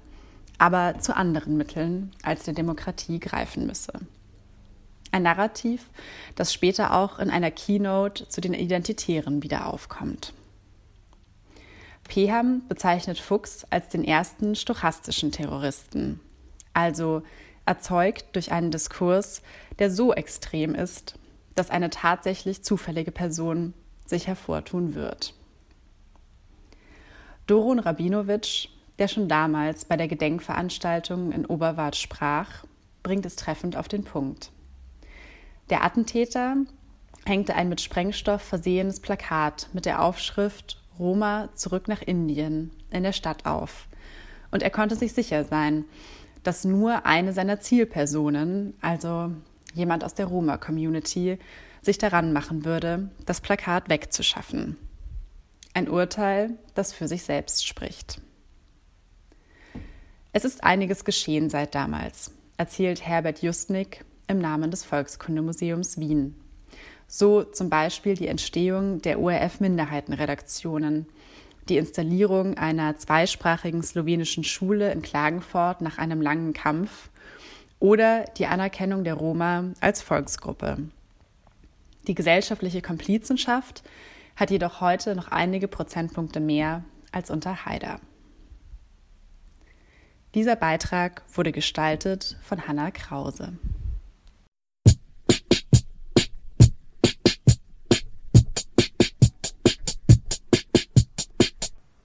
aber 0.58 1.00
zu 1.00 1.16
anderen 1.16 1.58
Mitteln 1.58 2.12
als 2.24 2.44
der 2.44 2.54
Demokratie 2.54 3.20
greifen 3.20 3.68
müsse. 3.68 3.94
Ein 5.12 5.24
Narrativ, 5.24 5.90
das 6.36 6.54
später 6.54 6.94
auch 6.94 7.20
in 7.20 7.30
einer 7.30 7.52
Keynote 7.52 8.30
zu 8.30 8.40
den 8.42 8.54
Identitären 8.54 9.44
wieder 9.44 9.68
aufkommt. 9.68 10.34
Peham 12.12 12.63
bezeichnet 12.67 13.19
Fuchs 13.19 13.65
als 13.69 13.88
den 13.88 14.04
ersten 14.04 14.56
stochastischen 14.56 15.32
Terroristen, 15.32 16.19
also 16.74 17.21
erzeugt 17.65 18.36
durch 18.36 18.52
einen 18.52 18.69
Diskurs, 18.69 19.41
der 19.80 19.89
so 19.89 20.13
extrem 20.13 20.76
ist, 20.76 21.15
dass 21.56 21.69
eine 21.69 21.89
tatsächlich 21.89 22.65
zufällige 22.65 23.13
Person 23.13 23.74
sich 24.06 24.28
hervortun 24.28 24.93
wird. 24.93 25.34
Doron 27.47 27.80
Rabinowitsch, 27.80 28.67
der 29.00 29.08
schon 29.08 29.30
damals 29.30 29.86
bei 29.86 29.95
der 29.95 30.10
Gedenkveranstaltung 30.10 31.32
in 31.32 31.45
Oberwart 31.45 31.95
sprach, 31.95 32.65
bringt 33.04 33.26
es 33.26 33.38
treffend 33.38 33.78
auf 33.78 33.88
den 33.88 34.04
Punkt. 34.04 34.52
Der 35.69 35.86
Attentäter 35.86 36.58
hängte 37.26 37.56
ein 37.56 37.69
mit 37.69 37.80
Sprengstoff 37.80 38.41
versehenes 38.41 39.00
Plakat 39.00 39.69
mit 39.71 39.86
der 39.86 40.02
Aufschrift 40.02 40.81
Roma 41.00 41.50
zurück 41.56 41.88
nach 41.88 42.02
Indien 42.02 42.72
in 42.90 43.04
der 43.04 43.14
Stadt 43.14 43.46
auf. 43.46 43.88
Und 44.52 44.64
er 44.64 44.70
konnte 44.70 44.96
sich 44.96 45.14
sicher 45.14 45.46
sein, 45.46 45.86
dass 46.44 46.66
nur 46.66 47.06
eine 47.06 47.34
seiner 47.34 47.60
Zielpersonen, 47.60 48.74
also 48.82 49.32
jemand 49.74 50.04
aus 50.04 50.14
der 50.14 50.26
Roma-Community, 50.26 51.38
sich 51.82 51.98
daran 51.98 52.34
machen 52.34 52.66
würde, 52.66 53.10
das 53.26 53.42
Plakat 53.42 53.90
wegzuschaffen. 53.90 54.78
Ein 55.74 55.90
Urteil, 55.90 56.58
das 56.76 56.94
für 56.94 57.08
sich 57.08 57.24
selbst 57.24 57.66
spricht. 57.66 58.22
Es 60.34 60.46
ist 60.46 60.64
einiges 60.64 61.06
geschehen 61.06 61.50
seit 61.50 61.76
damals, 61.76 62.32
erzählt 62.58 63.06
Herbert 63.06 63.42
Justnik, 63.42 64.06
im 64.28 64.40
Namen 64.40 64.72
des 64.72 64.86
Volkskundemuseums 64.86 66.00
Wien. 66.00 66.41
So 67.13 67.43
zum 67.43 67.69
Beispiel 67.69 68.15
die 68.15 68.30
Entstehung 68.30 69.02
der 69.02 69.19
ORF-Minderheitenredaktionen, 69.19 71.08
die 71.67 71.76
Installierung 71.76 72.58
einer 72.58 72.95
zweisprachigen 72.95 73.84
slowenischen 73.84 74.45
Schule 74.45 74.93
in 74.93 75.02
Klagenfurt 75.02 75.82
nach 75.82 75.97
einem 75.97 76.21
langen 76.21 76.54
Kampf 76.54 77.10
oder 77.80 78.24
die 78.38 78.45
Anerkennung 78.45 79.04
der 79.04 79.15
Roma 79.15 79.65
als 79.82 80.02
Volksgruppe. 80.02 80.78
Die 82.08 82.15
gesellschaftliche 82.15 82.82
Komplizenschaft 82.82 83.84
hat 84.38 84.50
jedoch 84.50 84.80
heute 84.80 85.13
noch 85.13 85.28
einige 85.28 85.67
Prozentpunkte 85.67 86.39
mehr 86.39 86.86
als 87.12 87.30
unter 87.30 87.65
Haider. 87.65 88.00
Dieser 90.34 90.56
Beitrag 90.56 91.24
wurde 91.34 91.52
gestaltet 91.52 92.38
von 92.41 92.69
Hanna 92.69 92.89
Krause. 92.89 93.52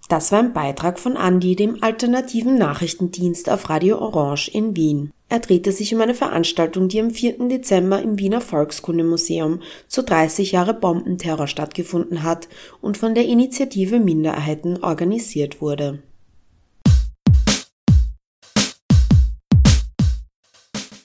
Das 0.09 0.31
war 0.31 0.39
ein 0.39 0.53
Beitrag 0.53 1.01
von 1.01 1.17
Andi, 1.17 1.57
dem 1.57 1.83
alternativen 1.83 2.57
Nachrichtendienst 2.57 3.51
auf 3.51 3.69
Radio 3.69 3.99
Orange 3.99 4.49
in 4.49 4.77
Wien. 4.77 5.11
Er 5.29 5.41
drehte 5.41 5.73
sich 5.73 5.93
um 5.93 6.01
eine 6.01 6.15
Veranstaltung, 6.15 6.87
die 6.87 7.01
am 7.01 7.11
4. 7.11 7.49
Dezember 7.49 8.01
im 8.01 8.17
Wiener 8.17 8.41
Volkskundemuseum 8.41 9.63
zu 9.89 10.05
30 10.05 10.53
Jahre 10.53 10.75
Bombenterror 10.75 11.49
stattgefunden 11.49 12.23
hat 12.23 12.49
und 12.81 12.97
von 12.97 13.17
der 13.17 13.27
Initiative 13.27 13.99
Minderheiten 13.99 14.85
organisiert 14.85 15.61
wurde. 15.61 16.05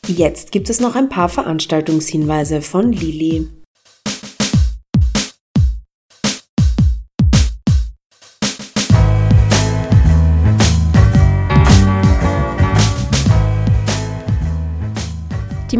Jetzt 0.08 0.52
gibt 0.52 0.70
es 0.70 0.80
noch 0.80 0.96
ein 0.96 1.10
paar 1.10 1.30
Veranstaltungshinweise 1.30 2.62
von 2.62 2.92
Lili. 2.92 3.48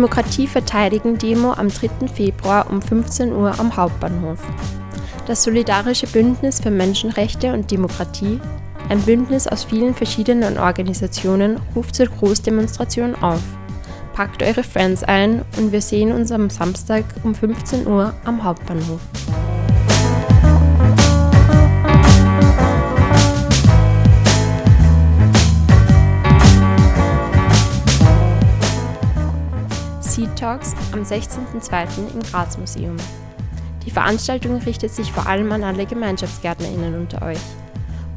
Demokratie 0.02 0.48
verteidigen 0.48 1.20
Demo 1.20 1.54
am 1.54 1.68
3. 1.70 2.08
Februar 2.08 2.72
um 2.72 2.82
15 2.82 3.34
Uhr 3.34 3.60
am 3.60 3.78
Hauptbahnhof. 3.78 4.40
Das 5.28 5.44
Solidarische 5.44 6.08
Bündnis 6.08 6.60
für 6.60 6.72
Menschenrechte 6.72 7.54
und 7.54 7.70
Demokratie, 7.70 8.40
ein 8.90 9.00
Bündnis 9.02 9.48
aus 9.48 9.64
vielen 9.64 9.94
verschiedenen 9.94 10.58
Organisationen, 10.58 11.60
ruft 11.76 11.94
zur 11.94 12.08
Großdemonstration 12.08 13.14
auf. 13.22 13.44
Packt 14.14 14.42
eure 14.42 14.64
Friends 14.64 15.04
ein 15.04 15.46
und 15.60 15.72
wir 15.72 15.82
sehen 15.82 16.12
uns 16.12 16.32
am 16.32 16.50
Samstag 16.50 17.06
um 17.22 17.36
15 17.36 17.86
Uhr 17.86 18.16
am 18.26 18.44
Hauptbahnhof. 18.44 19.02
Talks 30.42 30.74
am 30.92 31.04
16.02. 31.04 32.16
im 32.16 32.24
Graz 32.24 32.58
Museum. 32.58 32.98
Die 33.86 33.92
Veranstaltung 33.92 34.58
richtet 34.58 34.92
sich 34.92 35.12
vor 35.12 35.28
allem 35.28 35.52
an 35.52 35.64
alle 35.64 35.86
GemeinschaftsgärtnerInnen 35.86 36.96
unter 36.96 37.22
euch. 37.22 37.38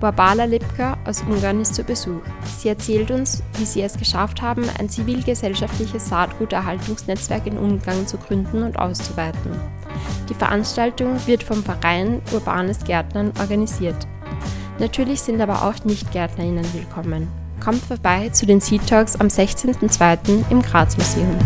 Barbala 0.00 0.44
Lipka 0.44 0.96
aus 1.04 1.20
Ungarn 1.20 1.60
ist 1.60 1.74
zu 1.74 1.84
Besuch. 1.84 2.22
Sie 2.58 2.70
erzählt 2.70 3.10
uns, 3.10 3.42
wie 3.58 3.66
sie 3.66 3.82
es 3.82 3.98
geschafft 3.98 4.40
haben, 4.40 4.64
ein 4.78 4.88
zivilgesellschaftliches 4.88 6.08
Saatguterhaltungsnetzwerk 6.08 7.46
in 7.46 7.58
Ungarn 7.58 8.06
zu 8.06 8.16
gründen 8.16 8.62
und 8.62 8.78
auszuweiten. 8.78 9.52
Die 10.30 10.34
Veranstaltung 10.34 11.18
wird 11.26 11.42
vom 11.42 11.62
Verein 11.62 12.22
Urbanes 12.32 12.84
Gärtnern 12.84 13.32
organisiert. 13.38 14.06
Natürlich 14.78 15.20
sind 15.20 15.42
aber 15.42 15.62
auch 15.62 15.84
Nicht-GärtnerInnen 15.84 16.72
willkommen. 16.72 17.28
Kommt 17.62 17.82
vorbei 17.82 18.30
zu 18.30 18.46
den 18.46 18.62
Seed 18.62 18.86
Talks 18.86 19.14
am 19.16 19.26
16.02. 19.26 20.50
im 20.50 20.62
Graz 20.62 20.96
Museum. 20.96 21.38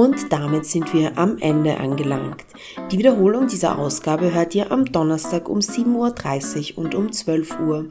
Und 0.00 0.32
damit 0.32 0.64
sind 0.64 0.94
wir 0.94 1.18
am 1.18 1.36
Ende 1.36 1.76
angelangt. 1.76 2.46
Die 2.90 2.96
Wiederholung 2.96 3.48
dieser 3.48 3.78
Ausgabe 3.78 4.32
hört 4.32 4.54
ihr 4.54 4.72
am 4.72 4.86
Donnerstag 4.86 5.46
um 5.46 5.58
7.30 5.58 6.78
Uhr 6.78 6.84
und 6.84 6.94
um 6.94 7.12
12 7.12 7.60
Uhr. 7.60 7.84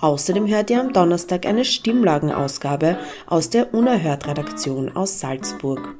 Außerdem 0.00 0.46
hört 0.46 0.70
ihr 0.70 0.80
am 0.80 0.94
Donnerstag 0.94 1.44
eine 1.44 1.66
Stimmlagenausgabe 1.66 2.96
aus 3.26 3.50
der 3.50 3.74
Unerhört-Redaktion 3.74 4.96
aus 4.96 5.20
Salzburg. 5.20 5.94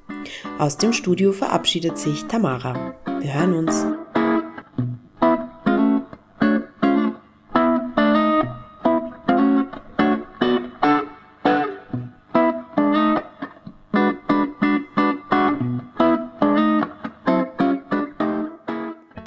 Aus 0.59 0.79
dem 0.79 0.95
Studio 0.95 1.33
verabschiedet 1.33 1.99
sich 1.99 2.25
Tamara. 2.25 2.95
Wir 3.21 3.35
hören 3.35 3.53
uns. 3.53 3.85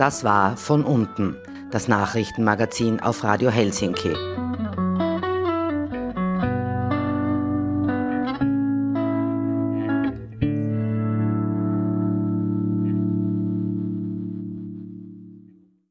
Das 0.05 0.23
war 0.23 0.55
von 0.55 0.83
unten, 0.83 1.35
das 1.71 1.87
Nachrichtenmagazin 1.87 2.99
auf 2.99 3.23
Radio 3.23 3.49
Helsinki. 3.49 4.13